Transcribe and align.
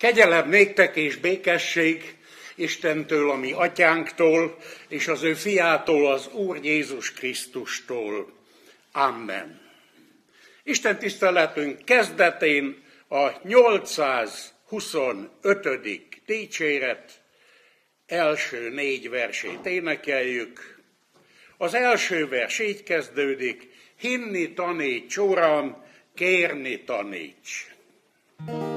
Kegyelem 0.00 0.48
néktek 0.48 0.96
és 0.96 1.16
békesség 1.16 2.16
Istentől, 2.54 3.30
ami 3.30 3.52
atyánktól, 3.52 4.58
és 4.88 5.08
az 5.08 5.22
ő 5.22 5.34
fiától, 5.34 6.12
az 6.12 6.28
Úr 6.32 6.64
Jézus 6.64 7.12
Krisztustól. 7.12 8.32
Amen. 8.92 9.60
Isten 10.62 10.98
tiszteletünk 10.98 11.84
kezdetén 11.84 12.82
a 13.08 13.30
825. 13.42 15.68
dicséret 16.26 17.20
első 18.06 18.68
négy 18.68 19.10
versét 19.10 19.66
énekeljük. 19.66 20.78
Az 21.56 21.74
első 21.74 22.28
vers 22.28 22.58
így 22.58 22.82
kezdődik, 22.82 23.68
hinni 23.96 24.52
taníts, 24.52 25.16
Uram, 25.16 25.84
kérni 26.14 26.84
taníts. 26.84 27.68
thank 28.46 28.62
you 28.62 28.69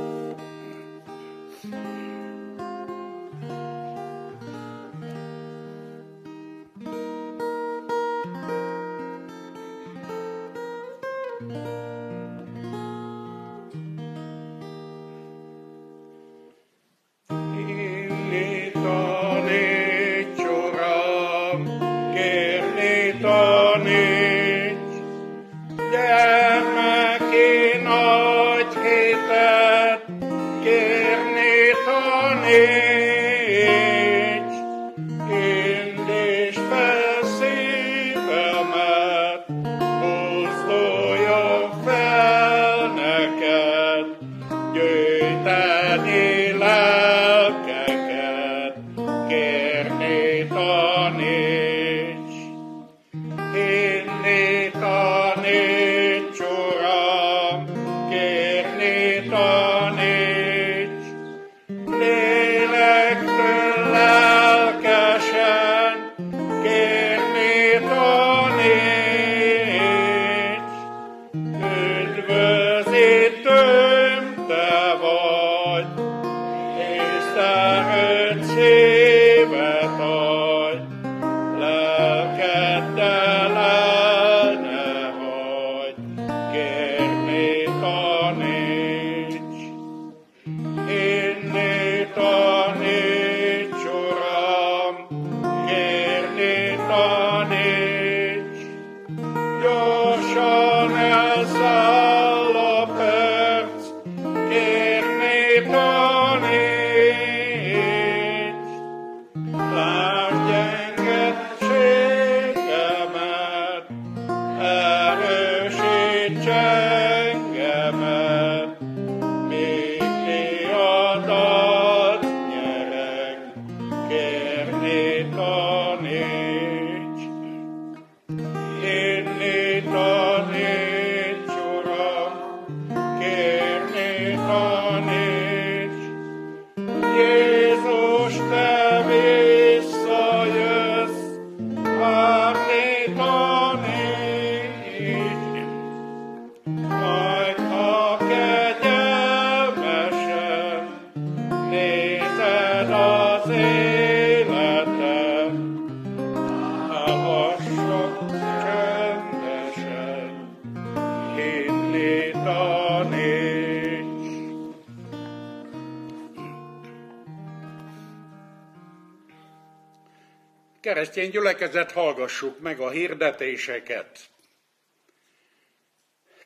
Keresztény 171.04 171.30
gyülekezet, 171.30 171.92
hallgassuk 171.92 172.60
meg 172.60 172.80
a 172.80 172.90
hirdetéseket. 172.90 174.20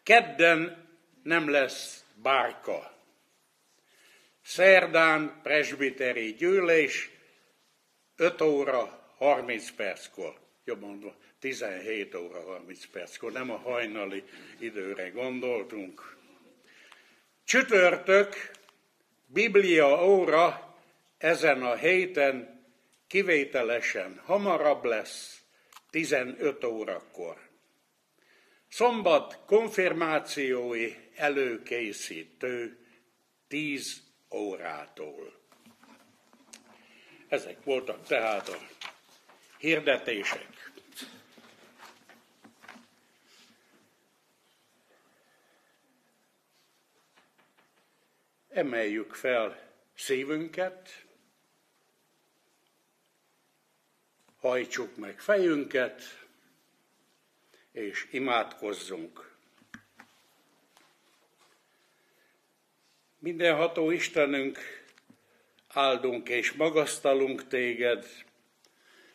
Kedden 0.03 0.87
nem 1.23 1.49
lesz 1.49 2.03
bárka. 2.15 2.93
Szerdán 4.43 5.39
presbiteri 5.43 6.33
gyűlés, 6.33 7.09
5 8.15 8.41
óra 8.41 9.13
30 9.17 9.71
perckor, 9.71 10.39
jobb 10.65 10.79
mondva, 10.79 11.15
17 11.39 12.15
óra 12.15 12.41
30 12.41 12.85
perckor, 12.85 13.31
nem 13.31 13.51
a 13.51 13.57
hajnali 13.57 14.23
időre 14.59 15.09
gondoltunk. 15.09 16.17
Csütörtök, 17.43 18.51
Biblia 19.25 20.05
óra 20.05 20.75
ezen 21.17 21.63
a 21.63 21.75
héten 21.75 22.56
kivételesen 23.07 24.21
hamarabb 24.25 24.83
lesz, 24.83 25.41
15 25.89 26.63
órakor. 26.63 27.49
Szombat 28.69 29.39
konfirmációi 29.45 30.95
előkészítő 31.15 32.85
10 33.47 34.03
órától. 34.31 35.39
Ezek 37.27 37.63
voltak 37.63 38.07
tehát 38.07 38.49
a 38.49 38.57
hirdetések. 39.57 40.71
Emeljük 48.49 49.13
fel 49.13 49.73
szívünket, 49.95 51.06
hajtsuk 54.47 54.95
meg 54.95 55.19
fejünket, 55.19 56.01
és 57.71 58.07
imádkozzunk. 58.11 59.35
Mindenható 63.19 63.91
Istenünk, 63.91 64.59
áldunk 65.67 66.29
és 66.29 66.51
magasztalunk 66.51 67.47
téged, 67.47 68.05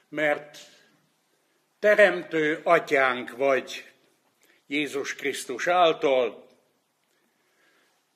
mert 0.09 0.59
teremtő 1.79 2.61
atyánk 2.63 3.37
vagy 3.37 3.93
Jézus 4.67 5.15
Krisztus 5.15 5.67
által. 5.67 6.47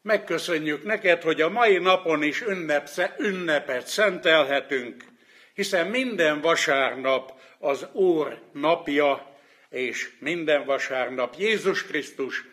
Megköszönjük 0.02 0.84
neked, 0.84 1.22
hogy 1.22 1.40
a 1.40 1.48
mai 1.48 1.78
napon 1.78 2.22
is 2.22 2.40
ünnepse, 2.40 3.14
ünnepet 3.18 3.86
szentelhetünk, 3.86 5.15
hiszen 5.56 5.86
minden 5.86 6.40
vasárnap 6.40 7.40
az 7.58 7.86
Úr 7.92 8.42
napja, 8.52 9.36
és 9.68 10.10
minden 10.20 10.64
vasárnap 10.64 11.34
Jézus 11.38 11.86
Krisztus 11.86 12.44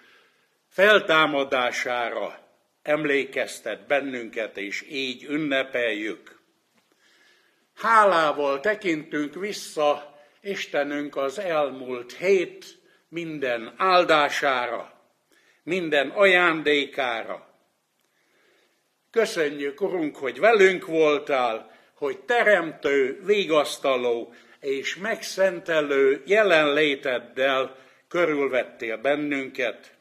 feltámadására 0.69 2.39
emlékeztet 2.81 3.88
bennünket, 3.88 4.57
és 4.57 4.85
így 4.89 5.23
ünnepeljük. 5.23 6.39
Hálával 7.75 8.59
tekintünk 8.59 9.35
vissza 9.35 10.17
Istenünk 10.41 11.15
az 11.15 11.39
elmúlt 11.39 12.13
hét 12.13 12.65
minden 13.09 13.73
áldására, 13.77 14.94
minden 15.63 16.09
ajándékára. 16.09 17.47
Köszönjük, 19.11 19.81
Urunk, 19.81 20.15
hogy 20.15 20.39
velünk 20.39 20.85
voltál, 20.85 21.72
hogy 22.03 22.19
teremtő, 22.19 23.21
vigasztaló 23.25 24.33
és 24.59 24.95
megszentelő 24.95 26.21
jelenléteddel 26.25 27.75
körülvettél 28.07 28.97
bennünket. 28.97 29.95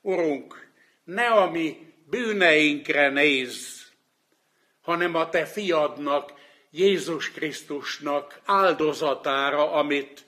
Urunk, 0.00 0.70
ne 1.04 1.26
a 1.26 1.50
mi 1.50 1.92
bűneinkre 2.10 3.08
nézz, 3.08 3.82
hanem 4.80 5.14
a 5.14 5.28
te 5.28 5.44
fiadnak, 5.44 6.32
Jézus 6.70 7.30
Krisztusnak 7.30 8.40
áldozatára, 8.44 9.72
amit 9.72 10.26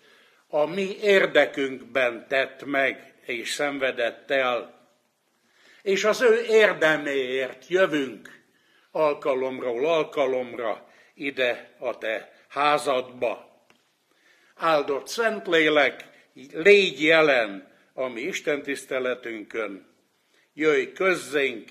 a 0.49 0.67
mi 0.67 0.97
érdekünkben 1.03 2.27
tett 2.29 2.65
meg 2.65 3.15
és 3.27 3.53
szenvedett 3.53 4.31
el. 4.31 4.89
És 5.83 6.05
az 6.05 6.21
ő 6.21 6.45
érdeméért 6.49 7.69
jövünk 7.69 8.40
alkalomról 8.91 9.87
alkalomra 9.87 10.89
ide 11.15 11.75
a 11.79 11.99
te 11.99 12.33
házadba. 12.49 13.65
Áldott 14.55 15.09
Szentlélek, 15.09 16.05
légy 16.53 17.03
jelen 17.03 17.69
a 17.93 18.09
mi 18.09 18.21
Isten 18.21 18.63
tiszteletünkön, 18.63 19.87
jöjj 20.53 20.93
közzénk, 20.93 21.69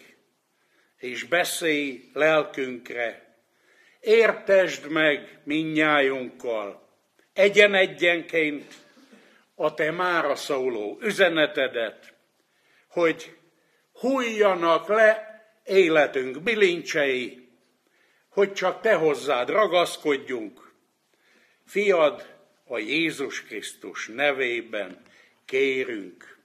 és 0.97 1.23
beszélj 1.23 2.09
lelkünkre, 2.13 3.37
értesd 3.99 4.89
meg 4.89 5.39
minnyájunkkal, 5.43 6.87
egyen-egyenként 7.33 8.73
a 9.55 9.73
te 9.73 9.91
mára 9.91 10.35
szóló 10.35 10.97
üzenetedet, 11.01 12.13
hogy 12.87 13.37
hújjanak 13.91 14.87
le 14.87 15.28
életünk 15.69 16.41
bilincsei, 16.41 17.47
hogy 18.29 18.53
csak 18.53 18.81
te 18.81 18.93
hozzád 18.93 19.49
ragaszkodjunk. 19.49 20.73
Fiad, 21.65 22.37
a 22.65 22.77
Jézus 22.77 23.43
Krisztus 23.43 24.07
nevében 24.07 25.01
kérünk. 25.45 26.37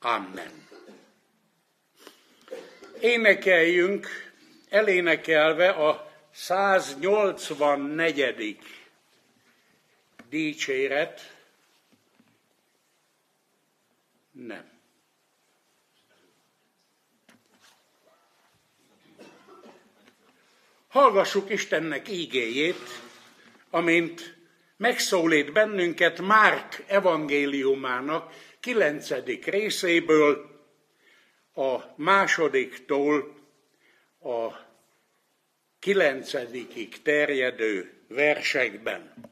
Amen. 0.00 0.68
Énekeljünk, 3.00 4.32
elénekelve 4.68 5.68
a 5.68 6.12
184. 6.30 8.58
dicséret. 10.28 11.36
Nem. 14.30 14.71
Hallgassuk 20.92 21.50
Istennek 21.50 22.08
ígéjét, 22.08 22.88
amint 23.70 24.36
megszólít 24.76 25.52
bennünket 25.52 26.20
Márk 26.20 26.84
evangéliumának 26.86 28.32
kilencedik 28.60 29.44
részéből, 29.44 30.50
a 31.54 31.78
másodiktól 31.96 33.36
a 34.20 34.52
kilencedikig 35.78 37.02
terjedő 37.02 38.02
versekben. 38.08 39.30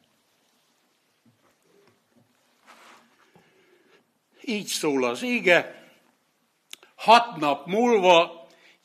Így 4.45 4.67
szól 4.67 5.05
az 5.05 5.23
ége, 5.23 5.91
hat 6.95 7.37
nap 7.37 7.67
múlva 7.67 8.40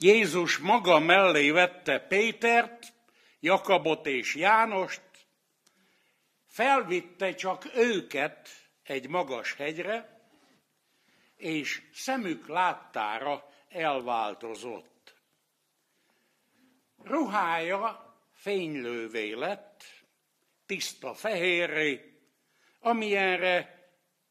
Jézus 0.06 0.58
maga 0.58 1.00
mellé 1.00 1.50
vette 1.50 2.00
Pétert, 2.00 2.94
Jakabot 3.40 4.06
és 4.06 4.36
Jánost, 4.36 5.02
felvitte 6.48 7.34
csak 7.34 7.76
őket 7.76 8.50
egy 8.84 9.10
magas 9.10 9.54
hegyre, 9.54 10.28
és 11.36 11.82
szemük 11.94 12.48
láttára 12.48 13.50
elváltozott. 13.70 15.16
Ruhája 17.04 18.16
fénylővé 18.34 19.32
lett, 19.32 19.84
tiszta 20.66 21.14
fehérré, 21.14 22.20
amilyenre 22.80 23.90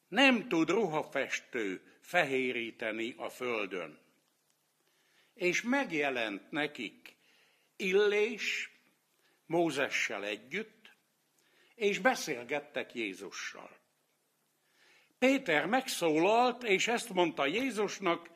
nem 0.08 0.48
tud 0.48 0.70
ruhafestő 0.70 1.98
fehéríteni 2.00 3.14
a 3.18 3.28
földön 3.28 4.03
és 5.34 5.62
megjelent 5.62 6.50
nekik 6.50 7.16
Illés 7.76 8.70
Mózessel 9.46 10.24
együtt, 10.24 10.96
és 11.74 11.98
beszélgettek 11.98 12.94
Jézussal. 12.94 13.76
Péter 15.18 15.66
megszólalt, 15.66 16.62
és 16.62 16.88
ezt 16.88 17.08
mondta 17.08 17.46
Jézusnak, 17.46 18.30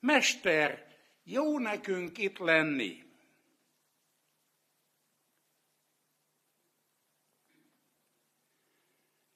Mester, 0.00 0.96
jó 1.22 1.58
nekünk 1.58 2.18
itt 2.18 2.38
lenni. 2.38 3.08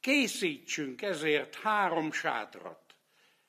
Készítsünk 0.00 1.02
ezért 1.02 1.54
három 1.54 2.12
sátrat. 2.12 2.94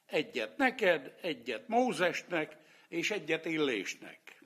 Egyet 0.06 0.58
neked, 0.58 1.16
egyet 1.22 1.68
Mózesnek, 1.68 2.58
és 2.88 3.12
egyet 3.12 3.46
Illésnek. 3.46 4.44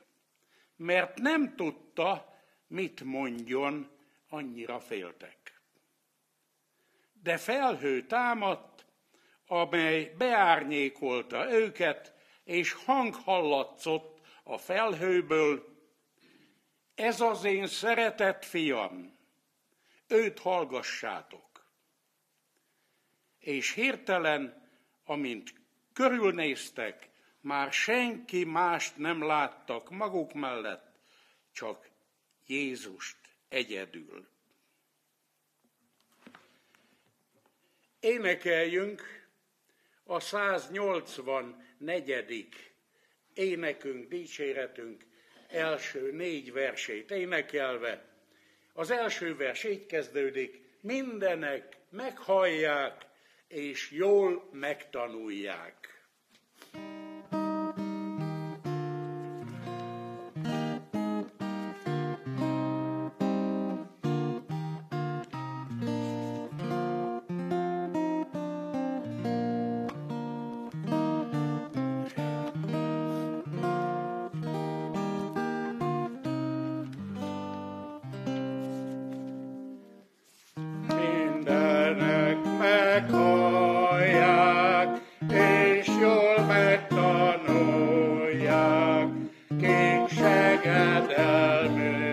Mert 0.76 1.18
nem 1.18 1.56
tudta, 1.56 2.38
mit 2.66 3.04
mondjon, 3.04 3.90
annyira 4.28 4.80
féltek. 4.80 5.60
De 7.12 7.36
felhő 7.36 8.06
támadt, 8.06 8.86
amely 9.46 10.14
beárnyékolta 10.18 11.52
őket, 11.52 12.14
és 12.44 12.72
hang 12.72 13.14
hallatszott 13.14 14.20
a 14.42 14.58
felhőből, 14.58 15.78
ez 16.94 17.20
az 17.20 17.44
én 17.44 17.66
szeretett 17.66 18.44
fiam, 18.44 19.18
őt 20.06 20.38
hallgassátok. 20.38 21.72
És 23.38 23.72
hirtelen, 23.72 24.68
amint 25.04 25.54
körülnéztek, 25.92 27.09
már 27.40 27.72
senki 27.72 28.44
mást 28.44 28.96
nem 28.96 29.22
láttak 29.22 29.90
maguk 29.90 30.32
mellett, 30.32 30.98
csak 31.52 31.88
Jézust 32.46 33.16
egyedül. 33.48 34.28
Énekeljünk 38.00 39.28
a 40.04 40.20
184. 40.20 42.48
énekünk, 43.34 44.08
dicséretünk 44.08 45.04
első 45.48 46.12
négy 46.12 46.52
versét 46.52 47.10
énekelve. 47.10 48.08
Az 48.72 48.90
első 48.90 49.36
vers 49.36 49.64
így 49.64 49.86
kezdődik, 49.86 50.62
mindenek 50.80 51.76
meghallják 51.90 53.06
és 53.48 53.90
jól 53.90 54.48
megtanulják. 54.52 55.99
megtanulják, 86.88 89.08
kik 89.60 90.08
seged 90.08 91.10
elmélyek. 91.16 92.09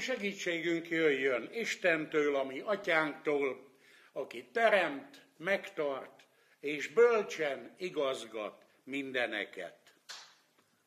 Segítségünk 0.00 0.88
jöjjön 0.88 1.48
Istentől, 1.52 2.36
ami 2.36 2.60
atyánktól, 2.60 3.68
aki 4.12 4.48
teremt, 4.52 5.26
megtart 5.36 6.24
és 6.60 6.88
bölcsen 6.88 7.74
igazgat 7.78 8.64
mindeneket. 8.84 9.94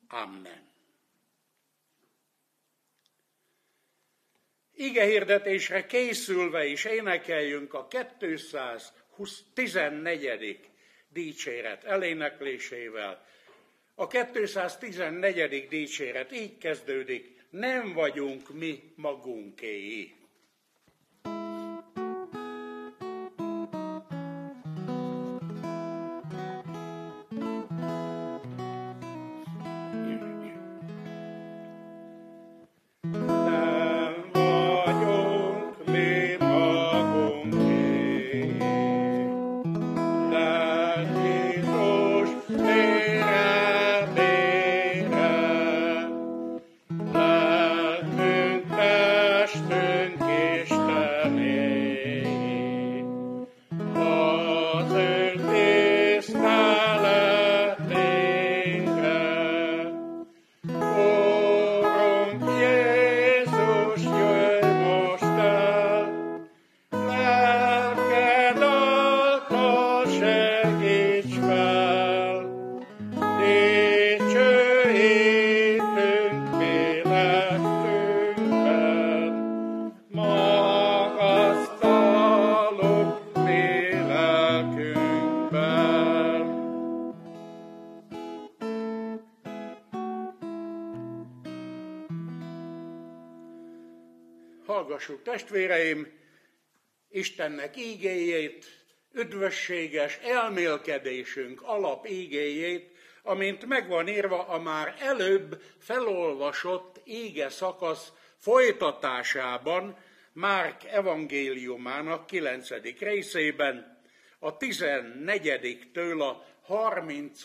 Amen. 0.08 0.70
Ige 4.74 5.04
hirdetésre 5.04 5.86
készülve 5.86 6.66
is 6.66 6.86
énekeljünk 6.86 7.74
a 7.74 7.88
214. 7.88 10.70
dicséret 11.10 11.84
eléneklésével. 11.84 13.26
A 13.96 14.08
214. 14.08 15.68
dicséret 15.68 16.32
így 16.32 16.58
kezdődik, 16.58 17.41
nem 17.52 17.94
vagyunk 17.94 18.54
mi 18.54 18.80
magunkéi. 18.96 20.21
Hallgassuk 95.02 95.24
testvéreim, 95.24 96.20
Istennek 97.10 97.78
ígéjét, 97.78 98.66
üdvösséges 99.14 100.18
elmélkedésünk 100.18 101.62
alap 101.62 102.08
ígéjét, 102.08 102.92
amint 103.24 103.66
megvan 103.66 104.08
írva 104.08 104.48
a 104.48 104.60
már 104.60 104.96
előbb 105.00 105.62
felolvasott 105.80 107.02
ége 107.04 107.50
szakasz 107.50 108.12
folytatásában, 108.38 109.98
Márk 110.34 110.84
evangéliumának 110.84 112.26
9. 112.26 112.70
részében, 113.00 114.02
a 114.40 114.58
14-től 114.58 116.20
a 116.20 116.46
30 116.62 117.42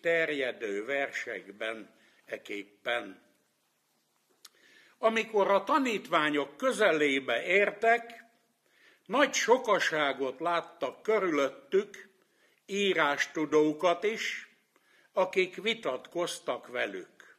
terjedő 0.00 0.84
versekben 0.84 1.90
eképpen. 2.24 3.27
Amikor 4.98 5.50
a 5.50 5.64
tanítványok 5.64 6.56
közelébe 6.56 7.44
értek, 7.44 8.24
nagy 9.06 9.34
sokaságot 9.34 10.40
láttak 10.40 11.02
körülöttük, 11.02 12.08
írástudókat 12.66 14.04
is, 14.04 14.48
akik 15.12 15.62
vitatkoztak 15.62 16.66
velük. 16.66 17.38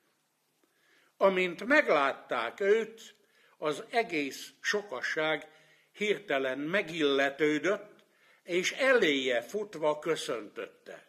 Amint 1.18 1.66
meglátták 1.66 2.60
őt, 2.60 3.16
az 3.58 3.84
egész 3.90 4.52
sokaság 4.62 5.48
hirtelen 5.92 6.60
megilletődött, 6.60 8.04
és 8.44 8.72
eléje 8.72 9.42
futva 9.42 10.00
köszöntötte. 10.00 11.08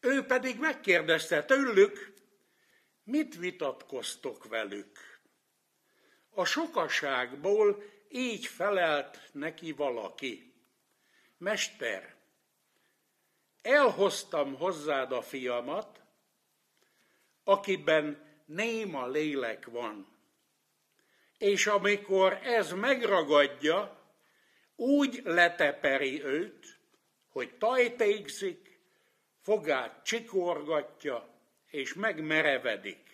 Ő 0.00 0.22
pedig 0.22 0.58
megkérdezte 0.58 1.44
tőlük, 1.44 2.12
mit 3.04 3.36
vitatkoztok 3.38 4.48
velük. 4.48 5.13
A 6.34 6.44
sokaságból 6.44 7.82
így 8.08 8.46
felelt 8.46 9.18
neki 9.32 9.72
valaki. 9.72 10.52
Mester, 11.38 12.14
elhoztam 13.62 14.56
hozzád 14.56 15.12
a 15.12 15.22
fiamat, 15.22 16.02
akiben 17.44 18.32
néma 18.46 19.06
lélek 19.06 19.66
van. 19.66 20.18
És 21.38 21.66
amikor 21.66 22.38
ez 22.42 22.72
megragadja, 22.72 24.04
úgy 24.76 25.20
leteperi 25.24 26.24
őt, 26.24 26.78
hogy 27.28 27.54
tajtékzik, 27.58 28.78
fogát 29.40 30.04
csikorgatja, 30.04 31.28
és 31.66 31.94
megmerevedik. 31.94 33.13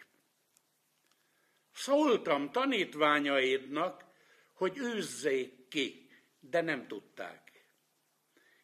Szóltam 1.73 2.51
tanítványaidnak, 2.51 4.05
hogy 4.55 4.79
őzzék 4.79 5.69
ki, 5.69 6.11
de 6.41 6.61
nem 6.61 6.87
tudták. 6.87 7.65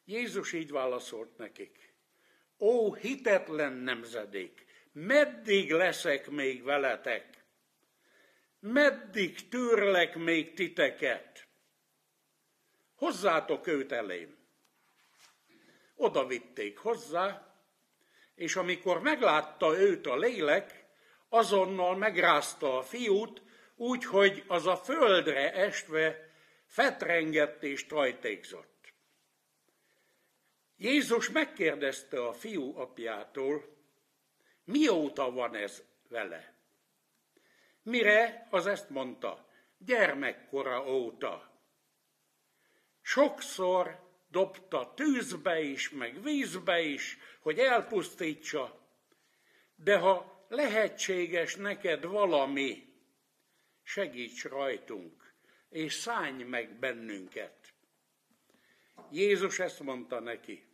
Jézus 0.04 0.52
így 0.52 0.70
válaszolt 0.70 1.36
nekik. 1.36 1.94
Ó, 2.58 2.94
hitetlen 2.94 3.72
nemzedék, 3.72 4.64
meddig 4.92 5.70
leszek 5.70 6.30
még 6.30 6.62
veletek? 6.62 7.36
meddig 8.72 9.48
tűrlek 9.48 10.16
még 10.16 10.54
titeket? 10.54 11.46
Hozzátok 12.94 13.66
őt 13.66 13.92
elém. 13.92 14.36
Oda 15.94 16.26
vitték 16.26 16.78
hozzá, 16.78 17.54
és 18.34 18.56
amikor 18.56 19.00
meglátta 19.00 19.78
őt 19.78 20.06
a 20.06 20.16
lélek, 20.16 20.85
azonnal 21.28 21.96
megrázta 21.96 22.78
a 22.78 22.82
fiút, 22.82 23.42
úgy, 23.76 24.04
hogy 24.04 24.44
az 24.46 24.66
a 24.66 24.76
földre 24.76 25.52
estve 25.52 26.30
fetrengett 26.66 27.62
és 27.62 27.86
tajtékzott. 27.86 28.94
Jézus 30.76 31.30
megkérdezte 31.30 32.26
a 32.26 32.32
fiú 32.32 32.78
apjától, 32.78 33.64
mióta 34.64 35.30
van 35.30 35.54
ez 35.54 35.82
vele? 36.08 36.54
Mire 37.82 38.46
az 38.50 38.66
ezt 38.66 38.90
mondta? 38.90 39.48
Gyermekkora 39.78 40.92
óta. 40.92 41.50
Sokszor 43.02 43.98
dobta 44.28 44.92
tűzbe 44.94 45.60
is, 45.60 45.90
meg 45.90 46.22
vízbe 46.22 46.80
is, 46.80 47.18
hogy 47.40 47.58
elpusztítsa, 47.58 48.80
de 49.74 49.98
ha 49.98 50.35
lehetséges 50.56 51.54
neked 51.54 52.04
valami, 52.04 52.94
segíts 53.82 54.44
rajtunk, 54.44 55.34
és 55.70 55.92
szállj 55.92 56.42
meg 56.42 56.78
bennünket. 56.78 57.74
Jézus 59.10 59.58
ezt 59.58 59.80
mondta 59.80 60.20
neki, 60.20 60.64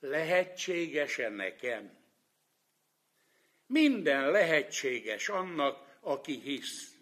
lehetséges-e 0.00 1.28
nekem? 1.28 1.98
Minden 3.66 4.30
lehetséges 4.30 5.28
annak, 5.28 5.98
aki 6.00 6.40
hisz. 6.40 6.94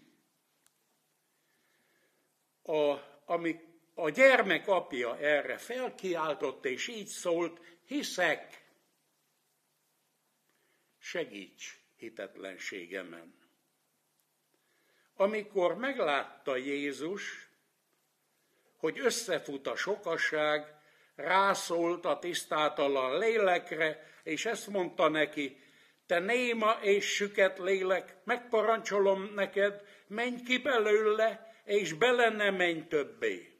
A, 2.62 2.96
ami 3.24 3.60
a 3.94 4.10
gyermek 4.10 4.68
apja 4.68 5.18
erre 5.18 5.58
felkiáltott, 5.58 6.64
és 6.64 6.88
így 6.88 7.06
szólt, 7.06 7.60
hiszek, 7.84 8.57
segíts 10.98 11.78
hitetlenségemen. 11.96 13.34
Amikor 15.14 15.76
meglátta 15.76 16.56
Jézus, 16.56 17.48
hogy 18.76 18.98
összefut 18.98 19.66
a 19.66 19.76
sokasság, 19.76 20.76
rászólt 21.14 22.04
a 22.04 22.18
tisztátalan 22.18 23.18
lélekre, 23.18 24.06
és 24.22 24.46
ezt 24.46 24.66
mondta 24.66 25.08
neki, 25.08 25.60
te 26.06 26.18
néma 26.18 26.78
és 26.82 27.14
süket 27.14 27.58
lélek, 27.58 28.16
megparancsolom 28.24 29.32
neked, 29.34 29.82
menj 30.06 30.42
ki 30.42 30.58
belőle, 30.58 31.54
és 31.64 31.92
bele 31.92 32.28
ne 32.28 32.50
menj 32.50 32.86
többé. 32.86 33.52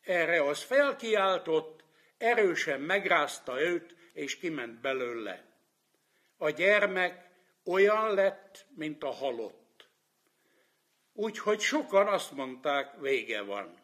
Erre 0.00 0.42
az 0.42 0.62
felkiáltott, 0.62 1.84
erősen 2.18 2.80
megrázta 2.80 3.60
őt, 3.60 3.94
és 4.12 4.38
kiment 4.38 4.80
belőle. 4.80 5.53
A 6.44 6.50
gyermek 6.50 7.30
olyan 7.64 8.14
lett, 8.14 8.66
mint 8.74 9.02
a 9.02 9.10
halott. 9.10 9.88
Úgyhogy 11.12 11.60
sokan 11.60 12.06
azt 12.06 12.32
mondták, 12.32 13.00
vége 13.00 13.42
van. 13.42 13.82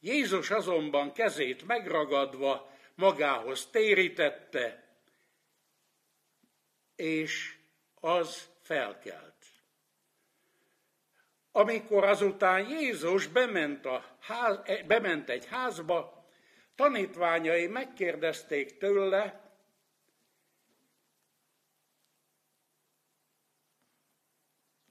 Jézus 0.00 0.50
azonban 0.50 1.12
kezét 1.12 1.66
megragadva 1.66 2.70
magához 2.94 3.66
térítette, 3.66 4.84
és 6.96 7.56
az 7.94 8.48
felkelt. 8.62 9.46
Amikor 11.52 12.04
azután 12.04 12.68
Jézus 12.68 13.26
bement, 13.26 13.86
a 13.86 14.16
ház, 14.20 14.58
eh, 14.64 14.82
bement 14.86 15.28
egy 15.28 15.46
házba, 15.46 16.26
tanítványai 16.74 17.66
megkérdezték 17.66 18.78
tőle, 18.78 19.43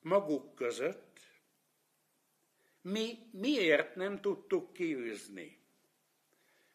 maguk 0.04 0.56
között, 0.56 1.20
mi 2.82 3.18
miért 3.32 3.96
nem 3.96 4.22
tudtuk 4.22 4.74
kiűzni. 4.74 5.58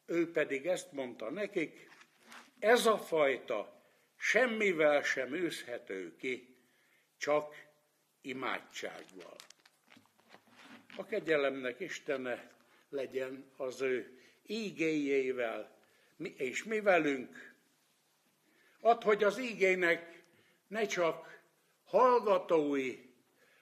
Ő 0.07 0.31
pedig 0.31 0.67
ezt 0.67 0.93
mondta 0.93 1.31
nekik, 1.31 1.91
ez 2.59 2.87
a 2.87 2.99
fajta 2.99 3.83
semmivel 4.17 5.03
sem 5.03 5.35
űzhető 5.35 6.17
ki, 6.17 6.57
csak 7.17 7.55
imádsággal. 8.21 9.37
A 10.97 11.05
kegyelemnek 11.05 11.81
Istene 11.81 12.51
legyen 12.89 13.51
az 13.57 13.81
ő 13.81 14.21
ígéjével, 14.47 15.77
és 16.37 16.65
mi 16.65 16.81
velünk. 16.81 17.55
Ad, 18.81 19.03
hogy 19.03 19.25
az 19.25 19.39
ígének 19.39 20.23
ne 20.67 20.87
csak 20.87 21.43
hallgatói, 21.85 23.08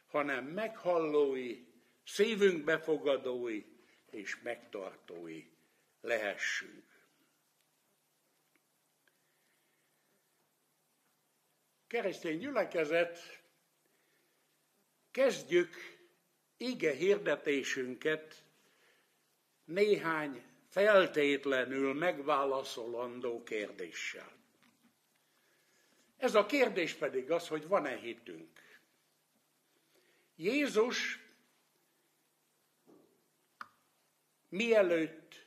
hanem 0.06 0.44
meghallói, 0.44 1.64
szívünk 2.04 2.64
befogadói 2.64 3.64
és 4.10 4.40
megtartói 4.42 5.44
lehessünk. 6.00 6.86
keresztény 11.86 12.38
gyülekezet, 12.38 13.42
kezdjük 15.10 15.74
ige 16.56 16.92
hirdetésünket 16.92 18.44
néhány 19.64 20.42
feltétlenül 20.68 21.94
megválaszolandó 21.94 23.42
kérdéssel. 23.42 24.32
Ez 26.16 26.34
a 26.34 26.46
kérdés 26.46 26.94
pedig 26.94 27.30
az, 27.30 27.48
hogy 27.48 27.68
van-e 27.68 27.96
hitünk. 27.96 28.64
Jézus 30.37 31.18
mielőtt 34.49 35.46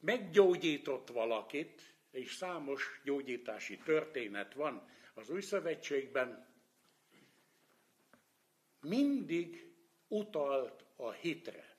meggyógyított 0.00 1.08
valakit, 1.08 1.94
és 2.10 2.34
számos 2.34 3.00
gyógyítási 3.04 3.78
történet 3.78 4.54
van 4.54 4.88
az 5.14 5.30
Új 5.30 5.40
Szövetségben, 5.40 6.54
mindig 8.80 9.74
utalt 10.08 10.84
a 10.96 11.10
hitre. 11.10 11.76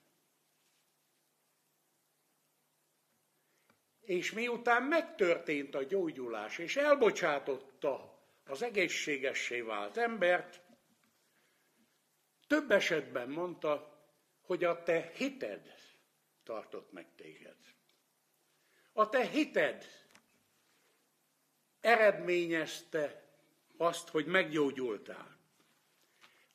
És 4.00 4.32
miután 4.32 4.82
megtörtént 4.82 5.74
a 5.74 5.82
gyógyulás, 5.82 6.58
és 6.58 6.76
elbocsátotta 6.76 8.22
az 8.44 8.62
egészségessé 8.62 9.60
vált 9.60 9.96
embert, 9.96 10.67
több 12.48 12.70
esetben 12.70 13.28
mondta, 13.28 13.98
hogy 14.40 14.64
a 14.64 14.82
te 14.82 15.10
hited 15.14 15.74
tartott 16.44 16.92
meg 16.92 17.06
téged. 17.16 17.56
A 18.92 19.08
te 19.08 19.26
hited 19.26 19.84
eredményezte 21.80 23.28
azt, 23.76 24.08
hogy 24.08 24.26
meggyógyultál. 24.26 25.36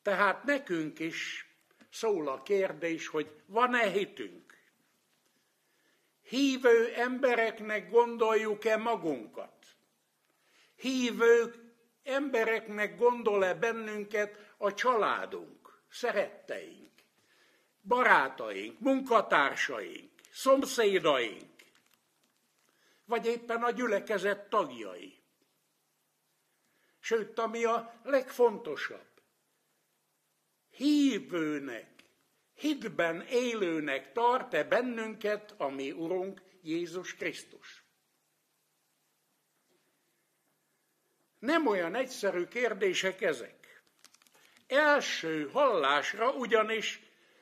Tehát 0.02 0.44
nekünk 0.44 1.00
is 1.00 1.48
szól 1.90 2.28
a 2.28 2.42
kérdés, 2.42 3.08
hogy 3.08 3.32
van-e 3.46 3.90
hitünk? 3.90 4.58
Hívő 6.22 6.94
embereknek 6.94 7.90
gondoljuk-e 7.90 8.78
magunkat? 8.78 9.66
Hívő 10.76 11.54
embereknek 12.04 12.98
gondol-e 12.98 13.54
bennünket 13.54 14.54
a 14.58 14.74
családunk, 14.74 15.63
szeretteink, 15.94 16.92
barátaink, 17.82 18.80
munkatársaink, 18.80 20.12
szomszédaink? 20.32 21.52
vagy 23.06 23.26
éppen 23.26 23.64
a 23.64 23.72
gyülekezet 23.72 24.50
tagjai. 24.50 25.22
Sőt, 27.00 27.40
ami 27.40 27.64
a 27.64 28.02
legfontosabb, 28.04 29.22
hívőnek, 30.70 32.04
hitben 32.54 33.22
élőnek 33.22 34.12
tart-e 34.12 34.64
bennünket 34.64 35.54
a 35.58 35.68
mi 35.68 35.92
Urunk 35.92 36.42
Jézus 36.62 37.16
Krisztus? 37.16 37.84
Nem 41.40 41.68
olyan 41.68 41.96
egyszerű 41.96 42.46
kérdések 42.46 43.22
ezek. 43.22 43.63
Első 44.74 45.50
hallásra 45.50 46.32
ugyanis 46.32 47.02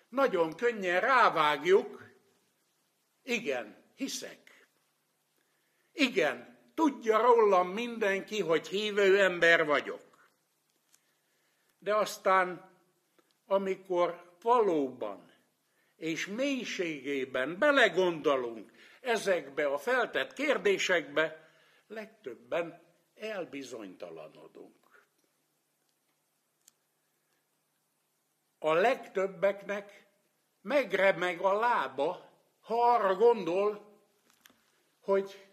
nagyon 0.10 0.56
könnyen 0.56 1.00
rávágjuk, 1.00 2.04
igen, 3.24 3.84
hiszek. 3.96 4.67
Igen, 5.91 6.60
tudja 6.76 7.22
rólam 7.22 7.70
mindenki, 7.70 8.41
hogy 8.41 8.67
hívő 8.67 9.20
ember 9.20 9.65
vagyok. 9.65 10.30
De 11.80 11.96
aztán, 11.96 12.72
amikor 13.46 14.36
valóban 14.41 15.32
és 15.96 16.28
mélységében 16.28 17.58
belegondolunk 17.60 18.72
ezekbe 19.02 19.65
a 19.65 19.78
feltett 19.78 20.34
kérdésekbe, 20.34 21.50
legtöbben 21.88 22.82
elbizonytalanodunk. 23.15 24.81
A 28.63 28.74
legtöbbeknek 28.74 30.08
megremeg 30.62 31.39
a 31.39 31.54
lába, 31.54 32.30
ha 32.60 32.93
arra 32.93 33.15
gondol, 33.15 34.00
hogy 35.00 35.47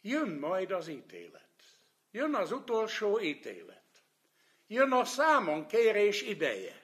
jön 0.00 0.28
majd 0.28 0.70
az 0.70 0.88
ítélet. 0.88 1.50
Jön 2.10 2.34
az 2.34 2.52
utolsó 2.52 3.20
ítélet. 3.20 4.04
Jön 4.66 4.92
a 4.92 5.04
számon 5.04 5.66
kérés 5.66 6.22
ideje. 6.22 6.82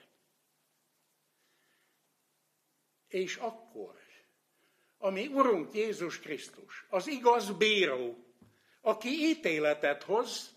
És 3.07 3.35
akkor, 3.35 4.01
ami 4.97 5.27
Urunk 5.27 5.73
Jézus 5.73 6.19
Krisztus, 6.19 6.85
az 6.89 7.07
igaz 7.07 7.51
bíró, 7.57 8.25
aki 8.81 9.09
ítéletet 9.09 10.03
hoz, 10.03 10.50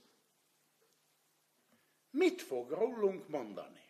mit 2.15 2.43
fog 2.43 2.71
rólunk 2.71 3.29
mondani? 3.29 3.83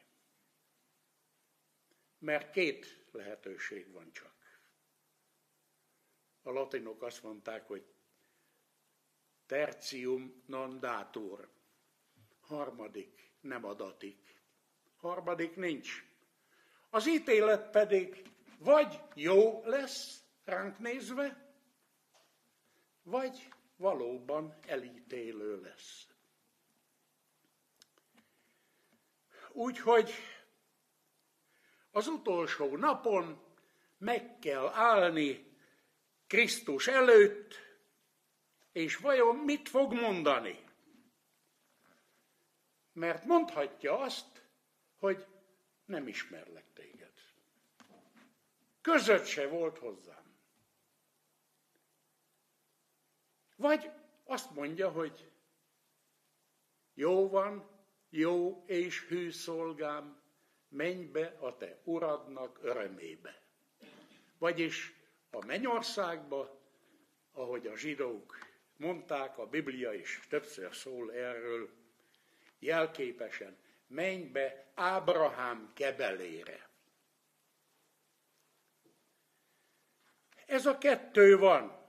Mert 2.19 2.51
két 2.51 3.07
lehetőség 3.11 3.93
van 3.93 4.13
csak. 4.13 4.61
A 6.43 6.51
latinok 6.51 7.03
azt 7.03 7.23
mondták, 7.23 7.67
hogy 7.67 7.95
tertium 9.47 10.43
non 10.47 10.81
datur. 10.81 11.49
Harmadik 12.41 13.33
nem 13.41 13.65
adatik. 13.65 14.43
Harmadik 14.97 15.57
nincs. 15.57 16.05
Az 16.91 17.09
ítélet 17.09 17.71
pedig 17.71 18.31
vagy 18.59 19.01
jó 19.15 19.63
lesz 19.65 20.25
ránk 20.45 20.79
nézve, 20.79 21.55
vagy 23.03 23.49
valóban 23.77 24.59
elítélő 24.67 25.61
lesz. 25.61 26.14
Úgyhogy 29.57 30.13
az 31.91 32.07
utolsó 32.07 32.77
napon 32.77 33.43
meg 33.99 34.39
kell 34.39 34.67
állni 34.67 35.57
Krisztus 36.27 36.87
előtt, 36.87 37.55
és 38.73 38.97
vajon 38.97 39.37
mit 39.37 39.69
fog 39.69 39.93
mondani? 39.93 40.65
Mert 42.93 43.25
mondhatja 43.25 43.99
azt, 43.99 44.43
hogy 44.97 45.27
nem 45.85 46.09
ismerlek 46.09 46.73
téged. 46.73 47.13
Között 48.81 49.25
se 49.25 49.49
volt 49.49 49.79
hozzám. 49.79 50.37
Vagy 53.57 53.91
azt 54.25 54.51
mondja, 54.51 54.91
hogy 54.91 55.31
jó 56.95 57.29
van, 57.29 57.74
jó 58.17 58.65
és 58.67 59.07
hű 59.07 59.31
szolgám, 59.31 60.23
menj 60.69 61.05
be 61.05 61.37
a 61.41 61.57
te 61.57 61.79
uradnak 61.85 62.59
örömébe. 62.63 63.43
Vagyis 64.39 64.95
a 65.31 65.45
mennyországba, 65.45 66.61
ahogy 67.33 67.67
a 67.67 67.77
zsidók 67.77 68.39
mondták, 68.77 69.39
a 69.39 69.47
Biblia 69.47 69.93
is 69.93 70.21
többször 70.29 70.75
szól 70.75 71.13
erről, 71.13 71.71
jelképesen, 72.59 73.57
menj 73.87 74.23
be 74.25 74.71
Ábrahám 74.75 75.71
kebelére. 75.75 76.69
Ez 80.47 80.67
a 80.67 80.79
kettő 80.79 81.39
van. 81.39 81.83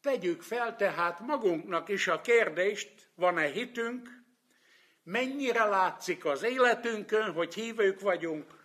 Tegyük 0.00 0.42
fel 0.42 0.76
tehát 0.76 1.20
magunknak 1.20 1.88
is 1.88 2.08
a 2.08 2.20
kérdést, 2.20 3.10
van-e 3.14 3.46
hitünk, 3.46 4.19
mennyire 5.02 5.64
látszik 5.64 6.24
az 6.24 6.42
életünkön, 6.42 7.32
hogy 7.32 7.54
hívők 7.54 8.00
vagyunk. 8.00 8.64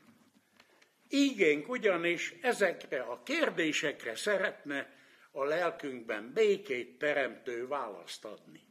Ígénk 1.10 1.70
ugyanis 1.70 2.34
ezekre 2.42 3.02
a 3.02 3.24
kérdésekre 3.24 4.16
szeretne 4.16 4.94
a 5.32 5.44
lelkünkben 5.44 6.34
békét 6.34 6.98
teremtő 6.98 7.68
választ 7.68 8.26
adni. 8.26 8.64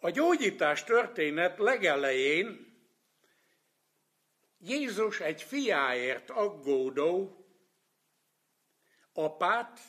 A 0.00 0.10
gyógyítás 0.10 0.84
történet 0.84 1.58
legelején 1.58 2.72
Jézus 4.58 5.20
egy 5.20 5.42
fiáért 5.42 6.30
aggódó 6.30 7.46
apát, 9.12 9.80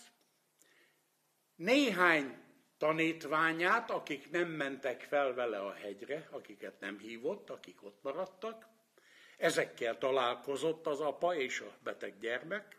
néhány 1.55 2.44
tanítványát, 2.77 3.89
akik 3.89 4.31
nem 4.31 4.49
mentek 4.49 5.01
fel 5.01 5.33
vele 5.33 5.59
a 5.59 5.73
hegyre, 5.73 6.27
akiket 6.31 6.79
nem 6.79 6.99
hívott, 6.99 7.49
akik 7.49 7.83
ott 7.83 7.99
maradtak. 8.01 8.67
Ezekkel 9.37 9.97
találkozott 9.97 10.87
az 10.87 10.99
apa 10.99 11.35
és 11.35 11.59
a 11.59 11.77
beteg 11.83 12.17
gyermek. 12.19 12.77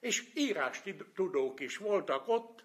És 0.00 0.30
írás 0.34 0.82
tudók 1.14 1.60
is 1.60 1.76
voltak 1.76 2.28
ott, 2.28 2.64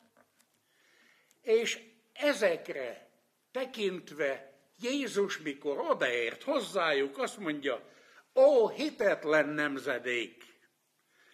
és 1.42 1.80
ezekre 2.14 3.10
tekintve 3.52 4.60
Jézus, 4.80 5.38
mikor 5.38 5.80
odaért 5.80 6.44
hozzájuk, 6.44 7.18
azt 7.18 7.38
mondja, 7.38 7.90
ó, 8.36 8.70
hitetlen 8.70 9.50
nemzedék! 9.50 10.44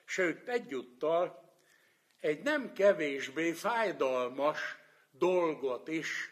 Sőt, 0.06 0.48
egyúttal 0.48 1.47
egy 2.20 2.42
nem 2.42 2.74
kevésbé 2.74 3.52
fájdalmas 3.52 4.78
dolgot 5.12 5.88
is 5.88 6.32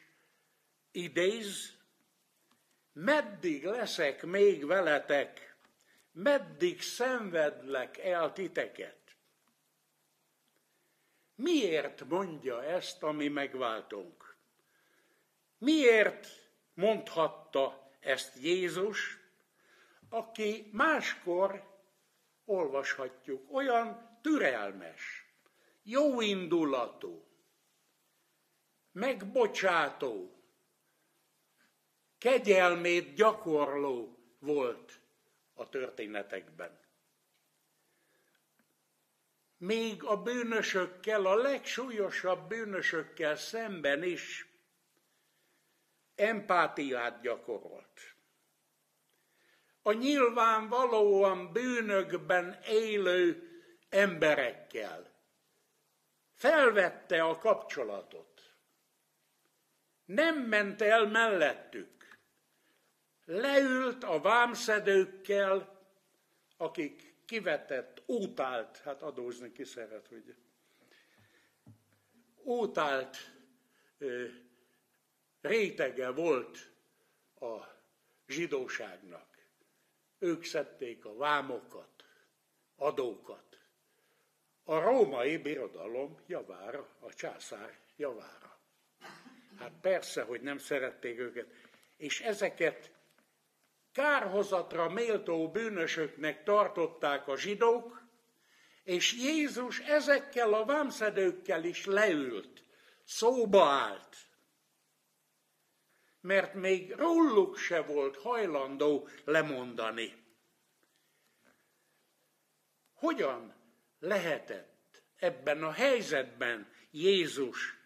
idéz, 0.91 1.73
meddig 2.93 3.65
leszek 3.65 4.23
még 4.23 4.65
veletek, 4.65 5.55
meddig 6.11 6.81
szenvedlek 6.81 7.97
el 7.97 8.33
titeket. 8.33 9.17
Miért 11.35 12.05
mondja 12.05 12.63
ezt 12.63 13.03
a 13.03 13.11
mi 13.11 13.27
megváltunk? 13.27 14.35
Miért 15.57 16.27
mondhatta 16.73 17.91
ezt 17.99 18.37
Jézus, 18.41 19.17
aki 20.09 20.69
máskor 20.71 21.73
olvashatjuk, 22.45 23.53
olyan 23.53 24.19
türelmes, 24.21 25.24
jó 25.87 26.21
indulatú, 26.21 27.25
megbocsátó, 28.91 30.43
kegyelmét 32.17 33.13
gyakorló 33.13 34.17
volt 34.39 34.99
a 35.53 35.69
történetekben. 35.69 36.79
Még 39.57 40.03
a 40.03 40.21
bűnösökkel, 40.21 41.25
a 41.25 41.35
legsúlyosabb 41.35 42.47
bűnösökkel 42.47 43.35
szemben 43.35 44.03
is 44.03 44.47
empátiát 46.15 47.21
gyakorolt. 47.21 48.15
A 49.81 49.91
nyilvánvalóan 49.91 51.51
bűnökben 51.51 52.59
élő 52.63 53.49
emberekkel 53.89 55.14
felvette 56.35 57.23
a 57.23 57.37
kapcsolatot. 57.37 58.53
Nem 60.05 60.37
ment 60.37 60.81
el 60.81 61.07
mellettük. 61.07 62.19
Leült 63.25 64.03
a 64.03 64.21
vámszedőkkel, 64.21 65.83
akik 66.57 67.15
kivetett, 67.25 68.01
útált, 68.05 68.77
hát 68.77 69.01
adózni 69.01 69.51
ki 69.51 69.63
szeret, 69.63 70.07
hogy 70.07 70.35
útált 72.43 73.17
rétege 75.41 76.09
volt 76.09 76.71
a 77.39 77.65
zsidóságnak. 78.27 79.37
Ők 80.19 80.43
szedték 80.43 81.05
a 81.05 81.15
vámokat, 81.15 82.05
adókat 82.75 83.59
a 84.67 84.79
római 84.79 85.37
birodalom 85.37 86.17
javára, 86.27 86.87
a 86.99 87.13
császár 87.13 87.77
javára. 87.97 88.59
Hát 89.59 89.71
persze, 89.81 90.23
hogy 90.23 90.41
nem 90.41 90.57
szerették 90.57 91.19
őket. 91.19 91.47
És 91.97 92.21
ezeket 92.21 92.91
kárhozatra 93.91 94.89
méltó 94.89 95.51
bűnösöknek 95.51 96.43
tartották 96.43 97.27
a 97.27 97.37
zsidók, 97.37 98.03
és 98.83 99.13
Jézus 99.13 99.79
ezekkel 99.79 100.53
a 100.53 100.65
vámszedőkkel 100.65 101.63
is 101.63 101.85
leült 101.85 102.63
szóba 103.03 103.65
állt, 103.65 104.17
mert 106.21 106.53
még 106.53 106.91
róluk 106.91 107.57
se 107.57 107.81
volt 107.81 108.17
hajlandó 108.17 109.07
lemondani. 109.25 110.23
Hogyan 112.93 113.54
lehetett 113.99 115.03
ebben 115.15 115.63
a 115.63 115.71
helyzetben 115.71 116.71
Jézus 116.91 117.77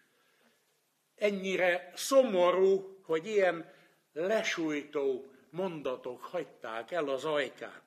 ennyire 1.16 1.92
szomorú, 1.94 3.00
hogy 3.02 3.26
ilyen 3.26 3.72
lesújtó 4.12 5.30
mondatok 5.50 6.22
hagyták 6.24 6.90
el 6.90 7.08
az 7.08 7.24
ajkát? 7.24 7.82